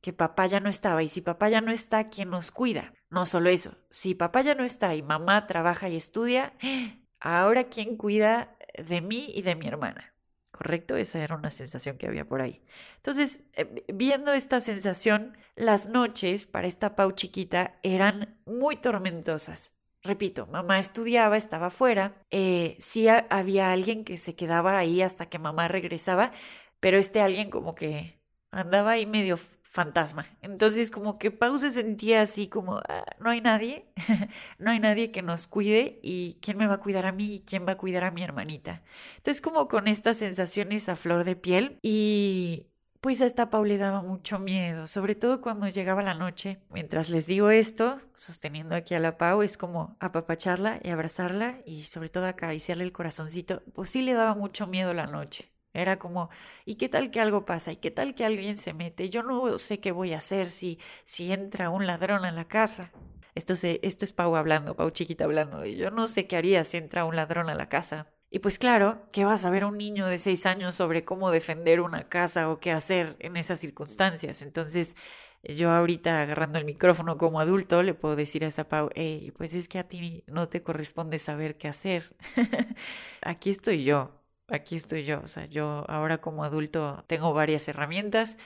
que 0.04 0.12
papá 0.12 0.44
ya 0.44 0.60
no 0.60 0.68
estaba 0.68 1.02
y 1.02 1.08
si 1.08 1.22
papá 1.22 1.48
ya 1.48 1.62
no 1.62 1.72
está, 1.72 2.10
¿quién 2.10 2.28
nos 2.28 2.50
cuida? 2.50 2.92
No 3.08 3.24
solo 3.24 3.48
eso, 3.48 3.78
si 3.88 4.14
papá 4.14 4.42
ya 4.42 4.54
no 4.54 4.62
está 4.62 4.94
y 4.94 5.02
mamá 5.02 5.46
trabaja 5.46 5.88
y 5.88 5.96
estudia, 5.96 6.52
ahora 7.20 7.64
¿quién 7.70 7.96
cuida 7.96 8.54
de 8.76 9.00
mí 9.00 9.32
y 9.34 9.40
de 9.40 9.54
mi 9.54 9.66
hermana? 9.66 10.12
¿correcto? 10.50 10.96
Esa 10.98 11.20
era 11.20 11.36
una 11.36 11.50
sensación 11.50 11.96
que 11.96 12.06
había 12.06 12.26
por 12.26 12.42
ahí. 12.42 12.62
Entonces, 12.96 13.40
eh, 13.54 13.82
viendo 13.88 14.34
esta 14.34 14.60
sensación, 14.60 15.38
las 15.56 15.88
noches 15.88 16.44
para 16.44 16.66
esta 16.66 16.96
Pau 16.96 17.12
chiquita 17.12 17.78
eran 17.82 18.38
muy 18.44 18.76
tormentosas. 18.76 19.74
Repito, 20.02 20.46
mamá 20.48 20.78
estudiaba, 20.78 21.38
estaba 21.38 21.70
fuera, 21.70 22.14
eh, 22.30 22.76
sí 22.78 23.08
había 23.08 23.72
alguien 23.72 24.04
que 24.04 24.18
se 24.18 24.36
quedaba 24.36 24.76
ahí 24.76 25.00
hasta 25.00 25.30
que 25.30 25.38
mamá 25.38 25.66
regresaba, 25.66 26.30
pero 26.78 26.98
este 26.98 27.22
alguien 27.22 27.48
como 27.48 27.74
que 27.74 28.20
andaba 28.50 28.92
ahí 28.92 29.06
medio 29.06 29.38
fantasma. 29.74 30.24
Entonces 30.40 30.92
como 30.92 31.18
que 31.18 31.32
Pau 31.32 31.58
se 31.58 31.68
sentía 31.70 32.22
así 32.22 32.46
como, 32.46 32.76
ah, 32.88 33.04
no 33.18 33.30
hay 33.30 33.40
nadie, 33.40 33.86
no 34.58 34.70
hay 34.70 34.78
nadie 34.78 35.10
que 35.10 35.20
nos 35.20 35.48
cuide 35.48 35.98
y 36.00 36.38
quién 36.40 36.56
me 36.56 36.68
va 36.68 36.74
a 36.74 36.80
cuidar 36.80 37.06
a 37.06 37.12
mí 37.12 37.34
y 37.34 37.40
quién 37.40 37.66
va 37.66 37.72
a 37.72 37.76
cuidar 37.76 38.04
a 38.04 38.12
mi 38.12 38.22
hermanita. 38.22 38.84
Entonces 39.16 39.42
como 39.42 39.66
con 39.66 39.88
estas 39.88 40.18
sensaciones 40.18 40.88
a 40.88 40.94
flor 40.94 41.24
de 41.24 41.34
piel 41.34 41.80
y 41.82 42.68
pues 43.00 43.20
a 43.20 43.26
esta 43.26 43.50
Pau 43.50 43.64
le 43.64 43.76
daba 43.76 44.00
mucho 44.00 44.38
miedo, 44.38 44.86
sobre 44.86 45.16
todo 45.16 45.40
cuando 45.40 45.68
llegaba 45.68 46.04
la 46.04 46.14
noche. 46.14 46.60
Mientras 46.70 47.10
les 47.10 47.26
digo 47.26 47.50
esto, 47.50 48.00
sosteniendo 48.14 48.76
aquí 48.76 48.94
a 48.94 49.00
la 49.00 49.18
Pau, 49.18 49.42
es 49.42 49.58
como 49.58 49.96
apapacharla 49.98 50.78
y 50.84 50.90
abrazarla 50.90 51.58
y 51.66 51.82
sobre 51.82 52.10
todo 52.10 52.26
acariciarle 52.26 52.84
el 52.84 52.92
corazoncito. 52.92 53.64
Pues 53.74 53.90
sí 53.90 54.02
le 54.02 54.12
daba 54.12 54.36
mucho 54.36 54.68
miedo 54.68 54.94
la 54.94 55.08
noche. 55.08 55.53
Era 55.74 55.98
como, 55.98 56.30
¿y 56.64 56.76
qué 56.76 56.88
tal 56.88 57.10
que 57.10 57.20
algo 57.20 57.44
pasa? 57.44 57.72
¿Y 57.72 57.76
qué 57.76 57.90
tal 57.90 58.14
que 58.14 58.24
alguien 58.24 58.56
se 58.56 58.72
mete? 58.72 59.10
Yo 59.10 59.22
no 59.22 59.58
sé 59.58 59.80
qué 59.80 59.92
voy 59.92 60.12
a 60.14 60.18
hacer 60.18 60.48
si, 60.48 60.78
si 61.04 61.32
entra 61.32 61.70
un 61.70 61.86
ladrón 61.86 62.24
a 62.24 62.32
la 62.32 62.46
casa. 62.46 62.92
Esto, 63.34 63.56
se, 63.56 63.80
esto 63.82 64.04
es 64.04 64.12
Pau 64.12 64.36
hablando, 64.36 64.76
Pau 64.76 64.90
chiquita 64.90 65.24
hablando. 65.24 65.64
Y 65.66 65.76
yo 65.76 65.90
no 65.90 66.06
sé 66.06 66.26
qué 66.26 66.36
haría 66.36 66.64
si 66.64 66.76
entra 66.76 67.04
un 67.04 67.16
ladrón 67.16 67.50
a 67.50 67.54
la 67.54 67.68
casa. 67.68 68.08
Y 68.30 68.40
pues 68.40 68.58
claro, 68.58 69.08
¿qué 69.12 69.24
vas 69.24 69.44
a 69.44 69.48
a 69.48 69.66
un 69.66 69.78
niño 69.78 70.06
de 70.06 70.18
seis 70.18 70.46
años 70.46 70.74
sobre 70.74 71.04
cómo 71.04 71.30
defender 71.30 71.80
una 71.80 72.08
casa 72.08 72.50
o 72.50 72.58
qué 72.58 72.72
hacer 72.72 73.16
en 73.20 73.36
esas 73.36 73.60
circunstancias? 73.60 74.42
Entonces, 74.42 74.96
yo 75.42 75.70
ahorita 75.70 76.22
agarrando 76.22 76.58
el 76.58 76.64
micrófono 76.64 77.18
como 77.18 77.40
adulto 77.40 77.82
le 77.82 77.94
puedo 77.94 78.16
decir 78.16 78.44
a 78.44 78.48
esa 78.48 78.68
Pau, 78.68 78.90
hey, 78.94 79.32
pues 79.36 79.54
es 79.54 79.68
que 79.68 79.78
a 79.78 79.86
ti 79.88 80.24
no 80.26 80.48
te 80.48 80.62
corresponde 80.62 81.18
saber 81.18 81.56
qué 81.58 81.68
hacer. 81.68 82.16
Aquí 83.22 83.50
estoy 83.50 83.84
yo, 83.84 84.23
aquí 84.48 84.76
estoy 84.76 85.04
yo. 85.04 85.20
O 85.22 85.26
sea, 85.28 85.46
yo 85.46 85.84
ahora 85.88 86.20
como 86.20 86.44
adulto 86.44 87.04
tengo 87.06 87.32
varias 87.34 87.68
herramientas. 87.68 88.38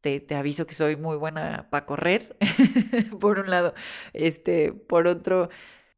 Te, 0.00 0.20
te 0.20 0.34
aviso 0.36 0.66
que 0.66 0.74
soy 0.74 0.96
muy 0.96 1.16
buena 1.16 1.68
para 1.70 1.86
correr, 1.86 2.36
por 3.20 3.38
un 3.40 3.50
lado. 3.50 3.74
Este, 4.12 4.72
por 4.72 5.06
otro, 5.08 5.48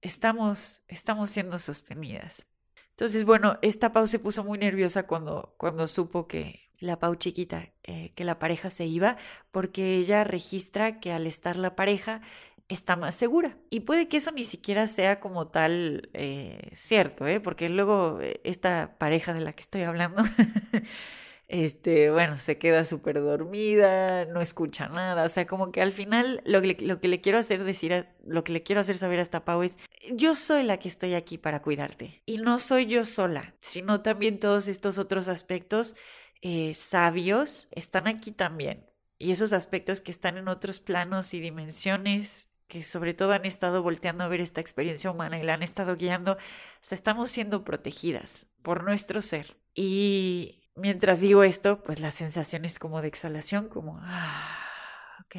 estamos, 0.02 0.82
estamos 0.88 1.30
siendo 1.30 1.58
sostenidas. 1.58 2.48
Entonces, 2.90 3.24
bueno, 3.24 3.58
esta 3.62 3.92
Pau 3.92 4.06
se 4.06 4.18
puso 4.18 4.44
muy 4.44 4.58
nerviosa 4.58 5.04
cuando, 5.06 5.54
cuando 5.58 5.86
supo 5.86 6.26
que 6.26 6.70
la 6.78 6.98
Pau 6.98 7.14
chiquita, 7.16 7.72
eh, 7.84 8.12
que 8.14 8.24
la 8.24 8.38
pareja 8.38 8.70
se 8.70 8.86
iba, 8.86 9.16
porque 9.50 9.96
ella 9.96 10.24
registra 10.24 11.00
que 11.00 11.12
al 11.12 11.26
estar 11.26 11.56
la 11.56 11.76
pareja, 11.76 12.22
está 12.68 12.96
más 12.96 13.14
segura. 13.14 13.56
Y 13.70 13.80
puede 13.80 14.08
que 14.08 14.18
eso 14.18 14.30
ni 14.32 14.44
siquiera 14.44 14.86
sea 14.86 15.20
como 15.20 15.48
tal 15.48 16.10
eh, 16.12 16.70
cierto, 16.72 17.26
¿eh? 17.26 17.40
porque 17.40 17.68
luego 17.68 18.20
eh, 18.20 18.40
esta 18.44 18.96
pareja 18.98 19.32
de 19.34 19.40
la 19.40 19.52
que 19.52 19.62
estoy 19.62 19.82
hablando, 19.82 20.22
este, 21.48 22.10
bueno, 22.10 22.36
se 22.36 22.58
queda 22.58 22.84
súper 22.84 23.20
dormida, 23.22 24.26
no 24.26 24.40
escucha 24.40 24.88
nada, 24.88 25.24
o 25.24 25.28
sea, 25.28 25.46
como 25.46 25.72
que 25.72 25.80
al 25.80 25.92
final 25.92 26.42
lo 26.44 26.60
que, 26.60 26.76
lo 26.80 27.00
que 27.00 27.08
le 27.08 27.20
quiero 27.20 27.38
hacer 27.38 27.64
decir, 27.64 28.06
lo 28.24 28.44
que 28.44 28.52
le 28.52 28.62
quiero 28.62 28.80
hacer 28.82 28.96
saber 28.96 29.18
a 29.18 29.22
esta 29.22 29.44
Pau 29.44 29.62
es, 29.62 29.78
yo 30.12 30.34
soy 30.34 30.62
la 30.62 30.78
que 30.78 30.88
estoy 30.88 31.14
aquí 31.14 31.38
para 31.38 31.62
cuidarte. 31.62 32.22
Y 32.26 32.38
no 32.38 32.58
soy 32.58 32.86
yo 32.86 33.04
sola, 33.04 33.54
sino 33.60 34.02
también 34.02 34.38
todos 34.38 34.68
estos 34.68 34.98
otros 34.98 35.28
aspectos 35.28 35.96
eh, 36.42 36.74
sabios 36.74 37.68
están 37.72 38.06
aquí 38.08 38.30
también. 38.30 38.84
Y 39.18 39.32
esos 39.32 39.52
aspectos 39.52 40.00
que 40.00 40.12
están 40.12 40.36
en 40.36 40.46
otros 40.46 40.78
planos 40.78 41.34
y 41.34 41.40
dimensiones 41.40 42.48
que 42.68 42.82
sobre 42.82 43.14
todo 43.14 43.32
han 43.32 43.46
estado 43.46 43.82
volteando 43.82 44.24
a 44.24 44.28
ver 44.28 44.40
esta 44.40 44.60
experiencia 44.60 45.10
humana 45.10 45.38
y 45.38 45.42
la 45.42 45.54
han 45.54 45.62
estado 45.62 45.96
guiando, 45.96 46.36
estamos 46.90 47.30
siendo 47.30 47.64
protegidas 47.64 48.46
por 48.62 48.84
nuestro 48.84 49.22
ser. 49.22 49.56
Y 49.74 50.70
mientras 50.74 51.20
digo 51.20 51.42
esto, 51.42 51.82
pues 51.82 52.00
la 52.00 52.10
sensación 52.10 52.64
es 52.64 52.78
como 52.78 53.00
de 53.02 53.08
exhalación, 53.08 53.68
como, 53.68 53.98
ah, 54.02 55.16
ok, 55.24 55.36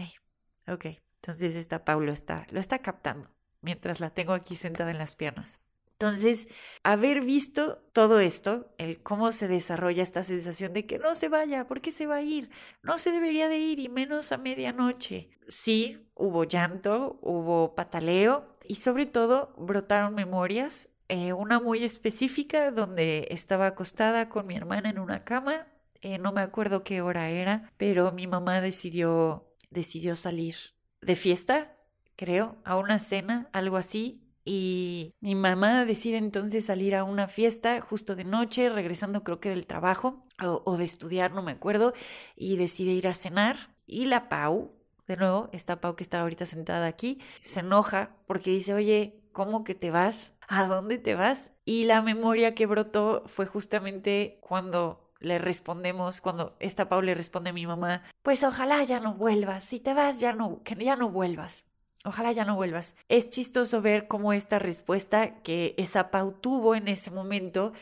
ok. 0.68 0.86
Entonces 1.22 1.56
esta 1.56 1.86
Paulo 1.86 2.12
está, 2.12 2.48
lo 2.50 2.60
está 2.60 2.80
captando 2.80 3.30
mientras 3.62 4.00
la 4.00 4.10
tengo 4.10 4.34
aquí 4.34 4.56
sentada 4.56 4.92
en 4.92 4.98
las 4.98 5.16
piernas. 5.16 5.60
Entonces, 6.02 6.48
haber 6.84 7.20
visto 7.20 7.80
todo 7.92 8.22
esto, 8.22 8.74
el 8.78 9.04
cómo 9.04 9.34
se 9.34 9.50
desarrolla 9.50 10.02
esta 10.02 10.24
sensación 10.24 10.72
de 10.72 10.86
que 10.86 10.98
no 10.98 11.14
se 11.14 11.28
vaya, 11.28 11.68
¿por 11.68 11.82
qué 11.82 11.92
se 11.92 12.06
va 12.06 12.16
a 12.16 12.22
ir? 12.22 12.50
No 12.82 12.98
se 12.98 13.12
debería 13.12 13.50
de 13.50 13.58
ir 13.58 13.82
y 13.82 13.90
menos 13.90 14.32
a 14.32 14.38
medianoche. 14.38 15.30
Sí, 15.50 16.08
hubo 16.16 16.46
llanto, 16.46 17.20
hubo 17.22 17.76
pataleo 17.76 18.56
y 18.66 18.76
sobre 18.76 19.08
todo 19.08 19.54
brotaron 19.58 20.16
memorias, 20.16 20.90
eh, 21.10 21.34
una 21.34 21.60
muy 21.60 21.84
específica 21.84 22.72
donde 22.72 23.28
estaba 23.30 23.68
acostada 23.68 24.30
con 24.30 24.48
mi 24.48 24.56
hermana 24.56 24.90
en 24.90 25.00
una 25.00 25.26
cama, 25.26 25.68
eh, 26.00 26.18
no 26.18 26.32
me 26.32 26.40
acuerdo 26.40 26.86
qué 26.86 27.02
hora 27.02 27.30
era, 27.30 27.74
pero 27.76 28.14
mi 28.14 28.26
mamá 28.26 28.62
decidió, 28.62 29.54
decidió 29.70 30.16
salir 30.16 30.56
de 31.02 31.18
fiesta, 31.18 31.76
creo, 32.16 32.56
a 32.64 32.78
una 32.78 33.00
cena, 33.00 33.50
algo 33.52 33.76
así, 33.76 34.29
y 34.52 35.14
mi 35.20 35.36
mamá 35.36 35.86
decide 35.86 36.18
entonces 36.18 36.66
salir 36.66 36.96
a 36.96 37.04
una 37.04 37.28
fiesta 37.28 37.82
justo 37.82 38.16
de 38.16 38.24
noche, 38.24 38.68
regresando 38.70 39.24
creo 39.24 39.40
que 39.40 39.50
del 39.50 39.68
trabajo 39.68 40.26
o, 40.42 40.76
de 40.76 40.86
estudiar, 40.86 41.34
no 41.34 41.44
me 41.44 41.52
acuerdo, 41.52 41.94
y 42.36 42.58
decide 42.58 42.94
ir 42.94 43.08
a 43.08 43.14
cenar. 43.14 43.76
Y 43.86 44.06
la 44.06 44.28
Pau, 44.28 44.72
de 45.06 45.18
nuevo, 45.18 45.50
esta 45.52 45.80
Pau 45.80 45.96
que 45.96 46.02
está 46.02 46.22
ahorita 46.22 46.48
sentada 46.48 46.88
aquí, 46.88 47.22
se 47.42 47.60
enoja 47.60 48.16
porque 48.26 48.50
dice, 48.50 48.74
oye, 48.74 49.22
¿cómo 49.34 49.64
que 49.64 49.76
te 49.76 49.92
vas? 49.92 50.34
¿A 50.48 50.66
dónde 50.66 50.98
te 50.98 51.14
vas? 51.14 51.52
Y 51.64 51.86
la 51.86 52.02
memoria 52.02 52.56
que 52.56 52.66
brotó 52.66 53.22
fue 53.28 53.46
justamente 53.46 54.40
cuando 54.42 55.12
le 55.20 55.38
respondemos, 55.38 56.22
cuando 56.22 56.56
esta 56.60 56.90
Pau 56.90 57.04
le 57.04 57.14
responde 57.14 57.52
a 57.52 57.54
mi 57.54 57.68
mamá, 57.68 58.02
pues 58.24 58.44
ojalá 58.44 58.84
ya 58.84 59.00
no 59.00 59.14
vuelvas, 59.14 59.64
si 59.64 59.80
te 59.80 59.94
vas 59.94 60.20
ya 60.20 60.34
no, 60.34 60.64
que 60.64 60.74
ya 60.84 60.96
no 60.96 61.10
vuelvas. 61.12 61.69
Ojalá 62.06 62.32
ya 62.32 62.46
no 62.46 62.56
vuelvas. 62.56 62.96
Es 63.10 63.30
chistoso 63.30 63.82
ver 63.82 64.08
cómo 64.08 64.32
esta 64.32 64.58
respuesta 64.58 65.42
que 65.44 65.76
esa 65.78 66.12
Pau 66.12 66.32
tuvo 66.32 66.76
en 66.76 66.88
ese 66.88 67.12
momento 67.12 67.74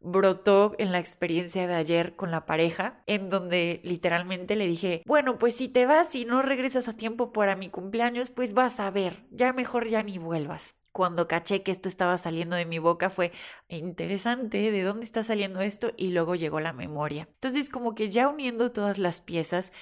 brotó 0.00 0.74
en 0.78 0.92
la 0.92 0.98
experiencia 0.98 1.66
de 1.66 1.74
ayer 1.74 2.16
con 2.16 2.30
la 2.30 2.46
pareja, 2.46 3.02
en 3.06 3.28
donde 3.28 3.80
literalmente 3.82 4.54
le 4.54 4.66
dije, 4.66 5.02
bueno, 5.04 5.38
pues 5.38 5.56
si 5.56 5.68
te 5.68 5.84
vas 5.84 6.14
y 6.14 6.24
no 6.24 6.42
regresas 6.42 6.88
a 6.88 6.96
tiempo 6.96 7.32
para 7.32 7.56
mi 7.56 7.70
cumpleaños, 7.70 8.30
pues 8.30 8.52
vas 8.52 8.78
a 8.80 8.90
ver, 8.90 9.24
ya 9.30 9.52
mejor 9.52 9.88
ya 9.88 10.02
ni 10.02 10.18
vuelvas. 10.18 10.74
Cuando 10.92 11.28
caché 11.28 11.62
que 11.62 11.72
esto 11.72 11.90
estaba 11.90 12.16
saliendo 12.16 12.56
de 12.56 12.64
mi 12.64 12.78
boca 12.78 13.10
fue 13.10 13.30
interesante, 13.68 14.70
¿de 14.70 14.82
dónde 14.82 15.04
está 15.04 15.22
saliendo 15.22 15.60
esto? 15.60 15.92
Y 15.98 16.08
luego 16.08 16.36
llegó 16.36 16.58
la 16.58 16.72
memoria. 16.72 17.28
Entonces 17.34 17.68
como 17.68 17.94
que 17.94 18.08
ya 18.08 18.28
uniendo 18.28 18.72
todas 18.72 18.96
las 18.98 19.20
piezas, 19.20 19.74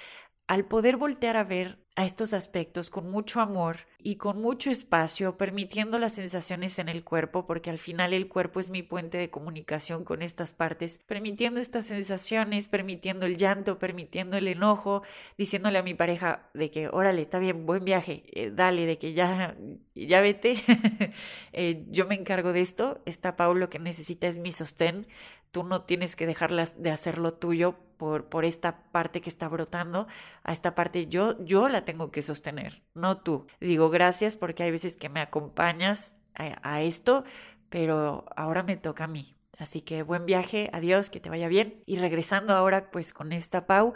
al 0.47 0.65
poder 0.65 0.97
voltear 0.97 1.37
a 1.37 1.43
ver 1.43 1.79
a 1.95 2.03
estos 2.03 2.33
aspectos 2.33 2.89
con 2.89 3.09
mucho 3.09 3.39
amor 3.39 3.77
y 3.97 4.17
con 4.17 4.41
mucho 4.41 4.69
espacio, 4.69 5.37
permitiendo 5.37 5.97
las 5.97 6.13
sensaciones 6.13 6.77
en 6.77 6.89
el 6.89 7.05
cuerpo, 7.05 7.47
porque 7.47 7.69
al 7.69 7.79
final 7.79 8.13
el 8.13 8.27
cuerpo 8.27 8.59
es 8.59 8.69
mi 8.69 8.83
puente 8.83 9.17
de 9.17 9.29
comunicación 9.29 10.03
con 10.03 10.21
estas 10.21 10.51
partes, 10.51 10.99
permitiendo 11.07 11.61
estas 11.61 11.85
sensaciones, 11.85 12.67
permitiendo 12.67 13.25
el 13.25 13.37
llanto, 13.37 13.79
permitiendo 13.79 14.35
el 14.35 14.49
enojo, 14.49 15.03
diciéndole 15.37 15.79
a 15.79 15.83
mi 15.83 15.93
pareja 15.93 16.49
de 16.53 16.69
que, 16.69 16.89
órale, 16.89 17.21
está 17.21 17.39
bien, 17.39 17.65
buen 17.65 17.85
viaje, 17.85 18.23
eh, 18.33 18.51
dale, 18.53 18.85
de 18.85 18.97
que 18.97 19.13
ya, 19.13 19.55
ya 19.95 20.19
vete, 20.19 20.55
eh, 21.53 21.85
yo 21.87 22.07
me 22.07 22.15
encargo 22.15 22.51
de 22.51 22.59
esto, 22.59 23.01
está 23.05 23.37
Paulo 23.37 23.69
que 23.69 23.79
necesita 23.79 24.27
es 24.27 24.37
mi 24.37 24.51
sostén, 24.51 25.07
tú 25.55 25.63
no 25.63 25.83
tienes 25.83 26.17
que 26.17 26.27
dejarlas 26.27 26.83
de 26.83 26.91
hacer 26.91 27.17
lo 27.17 27.33
tuyo 27.33 27.75
por, 27.95 28.25
por 28.25 28.43
esta 28.43 28.91
parte 28.91 29.21
que 29.21 29.29
está 29.29 29.47
brotando, 29.47 30.05
a 30.43 30.51
esta 30.51 30.75
parte 30.75 31.07
yo, 31.07 31.41
yo 31.45 31.69
la 31.69 31.85
tengo 31.85 32.11
que 32.11 32.21
sostener, 32.23 32.83
no 32.93 33.21
tú. 33.21 33.47
Digo 33.61 33.89
gracias 33.89 34.35
porque 34.35 34.63
hay 34.63 34.71
veces 34.71 34.97
que 34.97 35.07
me 35.07 35.21
acompañas 35.21 36.17
a, 36.33 36.81
esto, 36.81 37.23
pero 37.69 38.25
ahora 38.35 38.63
me 38.63 38.75
toca 38.75 39.05
a 39.05 39.07
mí. 39.07 39.37
Así 39.57 39.79
que 39.79 40.03
buen 40.03 40.25
viaje, 40.25 40.69
adiós, 40.73 41.09
que 41.09 41.21
te 41.21 41.29
vaya 41.29 41.47
bien. 41.47 41.81
Y 41.85 41.99
regresando 41.99 42.53
ahora 42.53 42.91
pues 42.91 43.13
con 43.13 43.31
esta 43.31 43.65
Pau, 43.65 43.93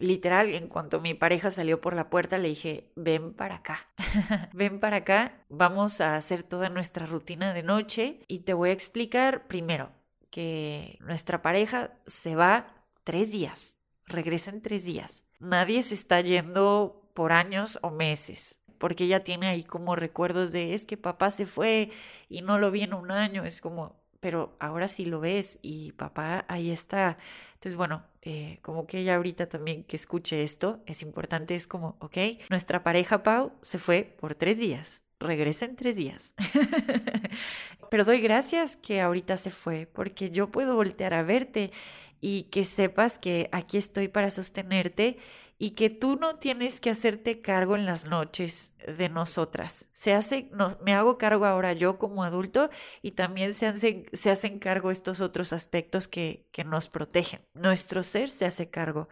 literal, 0.00 0.48
en 0.56 0.66
cuanto 0.66 1.00
mi 1.00 1.14
pareja 1.14 1.52
salió 1.52 1.80
por 1.80 1.94
la 1.94 2.10
puerta, 2.10 2.36
le 2.36 2.48
dije, 2.48 2.90
ven 2.96 3.32
para 3.32 3.54
acá, 3.54 3.78
ven 4.52 4.80
para 4.80 4.96
acá, 4.96 5.44
vamos 5.48 6.00
a 6.00 6.16
hacer 6.16 6.42
toda 6.42 6.68
nuestra 6.68 7.06
rutina 7.06 7.54
de 7.54 7.62
noche 7.62 8.24
y 8.26 8.40
te 8.40 8.54
voy 8.54 8.70
a 8.70 8.72
explicar 8.72 9.46
primero 9.46 9.92
que 10.30 10.98
nuestra 11.00 11.42
pareja 11.42 11.92
se 12.06 12.34
va 12.34 12.84
tres 13.04 13.32
días, 13.32 13.78
regresa 14.06 14.50
en 14.50 14.62
tres 14.62 14.84
días. 14.84 15.24
Nadie 15.38 15.82
se 15.82 15.94
está 15.94 16.20
yendo 16.20 17.10
por 17.14 17.32
años 17.32 17.78
o 17.82 17.90
meses, 17.90 18.60
porque 18.78 19.04
ella 19.04 19.24
tiene 19.24 19.48
ahí 19.48 19.64
como 19.64 19.96
recuerdos 19.96 20.52
de 20.52 20.74
es 20.74 20.84
que 20.84 20.96
papá 20.96 21.30
se 21.30 21.46
fue 21.46 21.90
y 22.28 22.42
no 22.42 22.58
lo 22.58 22.70
vi 22.70 22.84
un 22.84 23.10
año, 23.10 23.44
es 23.44 23.60
como, 23.60 23.96
pero 24.20 24.56
ahora 24.60 24.88
sí 24.88 25.06
lo 25.06 25.20
ves 25.20 25.58
y 25.62 25.92
papá 25.92 26.44
ahí 26.48 26.70
está. 26.70 27.18
Entonces, 27.54 27.76
bueno, 27.76 28.04
eh, 28.22 28.58
como 28.62 28.86
que 28.86 28.98
ella 28.98 29.16
ahorita 29.16 29.48
también 29.48 29.84
que 29.84 29.96
escuche 29.96 30.42
esto, 30.42 30.82
es 30.86 31.02
importante, 31.02 31.54
es 31.54 31.66
como, 31.66 31.96
ok, 32.00 32.18
nuestra 32.50 32.82
pareja 32.82 33.22
Pau 33.22 33.52
se 33.62 33.78
fue 33.78 34.02
por 34.02 34.34
tres 34.34 34.58
días, 34.58 35.05
regresa 35.20 35.64
en 35.64 35.76
tres 35.76 35.96
días. 35.96 36.34
pero 37.90 38.04
doy 38.04 38.20
gracias 38.20 38.76
que 38.76 39.00
ahorita 39.00 39.36
se 39.36 39.50
fue, 39.50 39.86
porque 39.92 40.30
yo 40.30 40.50
puedo 40.50 40.74
voltear 40.74 41.14
a 41.14 41.22
verte 41.22 41.70
y 42.20 42.44
que 42.44 42.64
sepas 42.64 43.18
que 43.18 43.48
aquí 43.52 43.76
estoy 43.76 44.08
para 44.08 44.30
sostenerte 44.30 45.18
y 45.58 45.70
que 45.70 45.88
tú 45.88 46.16
no 46.16 46.36
tienes 46.36 46.80
que 46.80 46.90
hacerte 46.90 47.40
cargo 47.40 47.76
en 47.76 47.86
las 47.86 48.04
noches 48.04 48.74
de 48.86 49.08
nosotras. 49.08 49.88
Se 49.92 50.12
hace, 50.12 50.50
me 50.82 50.92
hago 50.92 51.16
cargo 51.16 51.46
ahora 51.46 51.72
yo 51.72 51.98
como 51.98 52.24
adulto 52.24 52.68
y 53.00 53.12
también 53.12 53.54
se 53.54 53.66
hacen, 53.66 54.06
se 54.12 54.30
hacen 54.30 54.58
cargo 54.58 54.90
estos 54.90 55.20
otros 55.20 55.52
aspectos 55.52 56.08
que, 56.08 56.46
que 56.52 56.64
nos 56.64 56.88
protegen. 56.88 57.40
Nuestro 57.54 58.02
ser 58.02 58.28
se 58.28 58.44
hace 58.44 58.68
cargo 58.68 59.08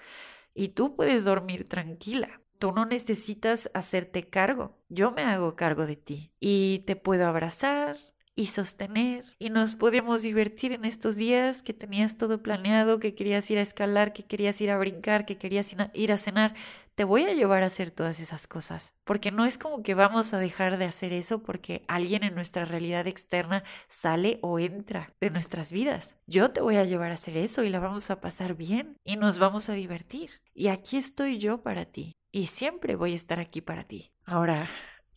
y 0.55 0.69
tú 0.69 0.95
puedes 0.97 1.25
dormir 1.25 1.69
tranquila. 1.69 2.41
Tú 2.59 2.73
no 2.73 2.87
necesitas 2.87 3.71
hacerte 3.75 4.29
cargo. 4.29 4.79
Yo 4.89 5.11
me 5.11 5.23
hago 5.23 5.57
cargo 5.57 5.87
de 5.87 5.97
ti 5.97 6.33
y 6.41 6.81
te 6.87 6.97
puedo 6.97 7.27
abrazar, 7.27 7.99
y 8.37 8.47
sostener. 8.47 9.25
Y 9.39 9.51
nos 9.51 9.77
podíamos 9.77 10.23
divertir 10.23 10.73
en 10.73 10.85
estos 10.85 11.17
días 11.17 11.63
que 11.63 11.73
tenías 11.73 12.17
todo 12.17 12.43
planeado, 12.43 12.99
que 12.99 13.15
querías 13.15 13.51
ir 13.51 13.59
a 13.59 13.63
escalar, 13.63 14.13
que 14.13 14.25
querías 14.25 14.61
ir 14.61 14.71
a 14.71 14.79
brincar, 14.79 15.25
que 15.25 15.39
querías 15.39 15.75
ir 15.93 16.13
a 16.13 16.19
cenar. 16.19 16.55
Te 16.95 17.05
voy 17.05 17.25
a 17.25 17.35
llevar 17.35 17.63
a 17.63 17.67
hacer 17.67 17.91
todas 17.91 18.21
esas 18.21 18.47
cosas, 18.47 18.95
porque 19.05 19.33
no 19.33 19.45
es 19.45 19.59
como 19.59 19.83
que 19.83 19.95
vamos 19.95 20.33
a 20.33 20.39
dejar 20.39 20.79
de 20.79 20.85
hacer 20.85 21.13
eso 21.13 21.43
porque 21.43 21.85
alguien 21.89 22.23
en 22.23 22.35
nuestra 22.35 22.65
realidad 22.65 23.07
externa 23.09 23.65
sale 23.89 24.39
o 24.43 24.59
entra 24.61 25.13
de 25.21 25.31
nuestras 25.31 25.73
vidas. 25.73 26.17
Yo 26.27 26.51
te 26.53 26.61
voy 26.61 26.77
a 26.77 26.85
llevar 26.85 27.11
a 27.11 27.15
hacer 27.15 27.37
eso 27.37 27.65
y 27.65 27.71
la 27.71 27.81
vamos 27.81 28.11
a 28.11 28.21
pasar 28.21 28.55
bien 28.55 28.97
y 29.05 29.17
nos 29.17 29.39
vamos 29.39 29.69
a 29.69 29.75
divertir. 29.75 30.31
Y 30.55 30.69
aquí 30.69 30.97
estoy 30.97 31.39
yo 31.39 31.63
para 31.63 31.85
ti 31.87 32.17
y 32.31 32.47
siempre 32.47 32.95
voy 32.95 33.13
a 33.13 33.17
estar 33.17 33.41
aquí 33.41 33.61
para 33.61 33.85
ti. 33.85 34.13
Ahora, 34.25 34.69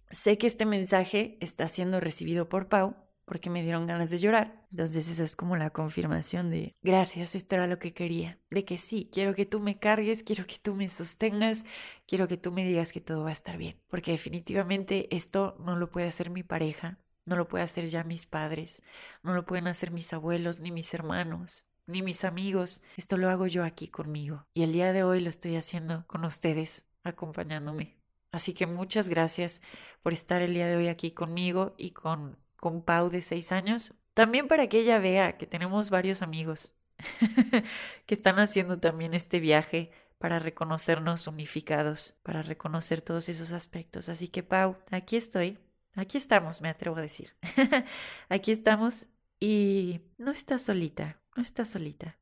sé 0.09 0.39
que 0.39 0.47
este 0.47 0.65
mensaje 0.65 1.37
está 1.41 1.67
siendo 1.67 1.99
recibido 1.99 2.49
por 2.49 2.69
Pau 2.69 3.06
porque 3.27 3.49
me 3.49 3.61
dieron 3.61 3.87
ganas 3.87 4.09
de 4.09 4.19
llorar. 4.19 4.65
Entonces 4.71 5.09
esa 5.09 5.23
es 5.23 5.35
como 5.35 5.57
la 5.57 5.69
confirmación 5.69 6.49
de 6.49 6.75
gracias, 6.81 7.35
esto 7.35 7.55
era 7.55 7.67
lo 7.67 7.77
que 7.77 7.93
quería, 7.93 8.39
de 8.49 8.63
que 8.63 8.77
sí, 8.77 9.09
quiero 9.11 9.35
que 9.35 9.45
tú 9.45 9.59
me 9.59 9.77
cargues, 9.77 10.23
quiero 10.23 10.47
que 10.47 10.55
tú 10.61 10.75
me 10.75 10.87
sostengas, 10.87 11.65
quiero 12.07 12.29
que 12.29 12.37
tú 12.37 12.53
me 12.53 12.65
digas 12.65 12.93
que 12.93 13.01
todo 13.01 13.23
va 13.23 13.29
a 13.29 13.33
estar 13.33 13.57
bien, 13.57 13.75
porque 13.89 14.11
definitivamente 14.11 15.13
esto 15.13 15.57
no 15.59 15.75
lo 15.75 15.91
puede 15.91 16.07
hacer 16.07 16.29
mi 16.29 16.41
pareja, 16.41 16.99
no 17.25 17.35
lo 17.35 17.49
puede 17.49 17.65
hacer 17.65 17.89
ya 17.89 18.05
mis 18.05 18.25
padres, 18.25 18.81
no 19.23 19.33
lo 19.33 19.45
pueden 19.45 19.67
hacer 19.67 19.91
mis 19.91 20.13
abuelos 20.13 20.59
ni 20.59 20.71
mis 20.71 20.93
hermanos. 20.93 21.67
Ni 21.85 22.01
mis 22.01 22.25
amigos, 22.25 22.81
esto 22.97 23.15
lo 23.15 23.29
hago 23.29 23.47
yo 23.47 23.63
aquí 23.63 23.87
conmigo. 23.87 24.45
Y 24.53 24.63
el 24.63 24.73
día 24.73 24.91
de 24.91 25.03
hoy 25.03 25.21
lo 25.21 25.29
estoy 25.29 25.55
haciendo 25.55 26.05
con 26.07 26.25
ustedes, 26.25 26.85
acompañándome. 27.03 27.97
Así 28.31 28.53
que 28.53 28.67
muchas 28.67 29.07
gracias 29.07 29.61
por 30.03 30.11
estar 30.11 30.41
el 30.41 30.53
día 30.53 30.67
de 30.67 30.75
hoy 30.75 30.87
aquí 30.89 31.11
conmigo 31.11 31.75
y 31.77 31.91
con 31.91 32.37
con 32.57 32.81
Pau 32.81 33.09
de 33.09 33.21
seis 33.21 33.51
años, 33.51 33.93
también 34.13 34.47
para 34.47 34.67
que 34.67 34.79
ella 34.79 34.99
vea 34.99 35.37
que 35.37 35.47
tenemos 35.47 35.89
varios 35.89 36.21
amigos 36.21 36.75
que 38.05 38.13
están 38.13 38.39
haciendo 38.39 38.79
también 38.79 39.13
este 39.13 39.39
viaje 39.39 39.91
para 40.17 40.39
reconocernos 40.39 41.27
unificados, 41.27 42.15
para 42.23 42.41
reconocer 42.41 43.01
todos 43.01 43.29
esos 43.29 43.51
aspectos. 43.51 44.09
Así 44.09 44.27
que 44.27 44.43
Pau, 44.43 44.77
aquí 44.91 45.15
estoy, 45.15 45.59
aquí 45.93 46.17
estamos, 46.17 46.61
me 46.61 46.69
atrevo 46.69 46.97
a 46.97 47.01
decir. 47.01 47.35
aquí 48.29 48.51
estamos 48.51 49.07
y 49.39 49.99
no 50.17 50.31
estás 50.31 50.63
solita, 50.63 51.19
no 51.35 51.43
estás 51.43 51.69
solita. 51.69 52.17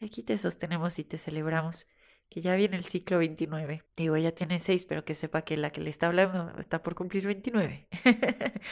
Aquí 0.00 0.22
te 0.22 0.38
sostenemos 0.38 0.98
y 0.98 1.04
te 1.04 1.18
celebramos 1.18 1.86
que 2.30 2.40
ya 2.40 2.54
viene 2.54 2.76
el 2.76 2.84
ciclo 2.84 3.18
29. 3.18 3.82
Digo, 3.96 4.14
ella 4.14 4.32
tiene 4.32 4.60
6, 4.60 4.86
pero 4.86 5.04
que 5.04 5.14
sepa 5.14 5.42
que 5.42 5.56
la 5.56 5.70
que 5.70 5.80
le 5.80 5.90
está 5.90 6.06
hablando 6.06 6.54
está 6.58 6.80
por 6.82 6.94
cumplir 6.94 7.26
29. 7.26 7.88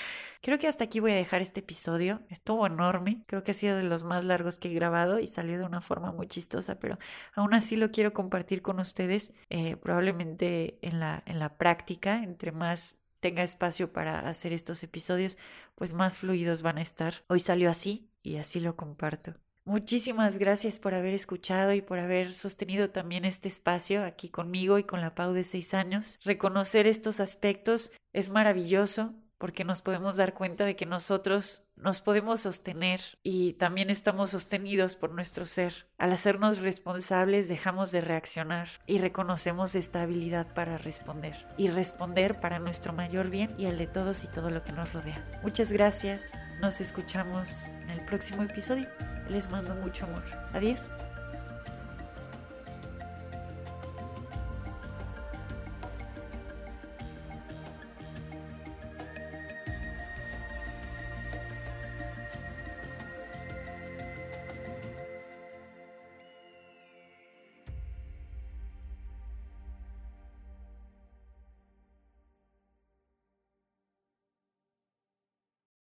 Creo 0.41 0.59
que 0.59 0.69
hasta 0.69 0.85
aquí 0.85 1.01
voy 1.01 1.11
a 1.11 1.17
dejar 1.17 1.43
este 1.43 1.61
episodio. 1.61 2.23
Estuvo 2.31 2.67
enorme. 2.67 3.21
Creo 3.27 3.43
que 3.43 3.51
ha 3.51 3.55
sido 3.55 3.77
de 3.77 3.83
los 3.83 4.05
más 4.05 4.25
largos 4.25 4.61
que 4.61 4.71
he 4.71 4.75
grabado 4.75 5.19
y 5.19 5.27
salió 5.27 5.59
de 5.59 5.65
una 5.65 5.81
forma 5.81 6.13
muy 6.13 6.29
chistosa, 6.29 6.79
pero 6.79 6.99
aún 7.35 7.53
así 7.53 7.77
lo 7.77 7.91
quiero 7.91 8.13
compartir 8.13 8.63
con 8.63 8.79
ustedes. 8.79 9.35
Eh, 9.51 9.77
probablemente 9.77 10.79
en 10.83 11.01
la, 11.01 11.25
en 11.27 11.41
la 11.41 11.59
práctica, 11.59 12.23
entre 12.23 12.53
más 12.53 12.99
tenga 13.19 13.43
espacio 13.43 13.93
para 13.93 14.29
hacer 14.29 14.53
estos 14.53 14.85
episodios, 14.85 15.37
pues 15.75 15.93
más 15.93 16.17
fluidos 16.17 16.63
van 16.63 16.79
a 16.79 16.83
estar. 16.83 17.15
Hoy 17.27 17.41
salió 17.41 17.71
así 17.71 18.09
y 18.23 18.37
así 18.37 18.61
lo 18.61 18.77
comparto. 18.77 19.35
Muchísimas 19.69 20.39
gracias 20.39 20.79
por 20.79 20.95
haber 20.95 21.13
escuchado 21.13 21.75
y 21.75 21.83
por 21.83 21.99
haber 21.99 22.33
sostenido 22.33 22.89
también 22.89 23.27
este 23.27 23.49
espacio 23.49 24.03
aquí 24.03 24.31
conmigo 24.31 24.79
y 24.79 24.85
con 24.85 25.03
la 25.03 25.15
Pau 25.15 25.35
de 25.35 25.45
seis 25.45 25.75
años. 25.75 26.19
Reconocer 26.25 26.87
estos 26.87 27.21
aspectos 27.21 27.93
es 28.15 28.31
maravilloso 28.31 29.13
porque 29.37 29.65
nos 29.65 29.83
podemos 29.83 30.17
dar 30.17 30.33
cuenta 30.33 30.65
de 30.65 30.75
que 30.75 30.87
nosotros 30.87 31.67
nos 31.77 32.01
podemos 32.01 32.41
sostener 32.41 33.01
y 33.23 33.53
también 33.53 33.91
estamos 33.91 34.31
sostenidos 34.31 34.97
por 34.97 35.13
nuestro 35.13 35.45
ser. 35.45 35.87
Al 35.99 36.15
hacernos 36.15 36.61
responsables 36.61 37.47
dejamos 37.51 37.93
de 37.93 38.01
reaccionar 38.01 38.69
y 38.87 38.97
reconocemos 38.97 39.75
esta 39.75 40.01
habilidad 40.01 40.55
para 40.55 40.79
responder 40.79 41.47
y 41.59 41.69
responder 41.69 42.41
para 42.41 42.59
nuestro 42.59 42.95
mayor 42.95 43.29
bien 43.29 43.55
y 43.59 43.67
el 43.67 43.77
de 43.77 43.87
todos 43.87 44.25
y 44.25 44.29
todo 44.29 44.49
lo 44.49 44.65
que 44.65 44.73
nos 44.73 44.95
rodea. 44.95 45.23
Muchas 45.43 45.71
gracias, 45.73 46.39
nos 46.63 46.81
escuchamos 46.81 47.75
en 47.83 47.91
el 47.91 48.03
próximo 48.07 48.43
episodio. 48.45 48.89
Les 49.29 49.49
mando 49.51 49.75
mucho 49.75 50.05
amor. 50.05 50.23
Adiós. 50.53 50.93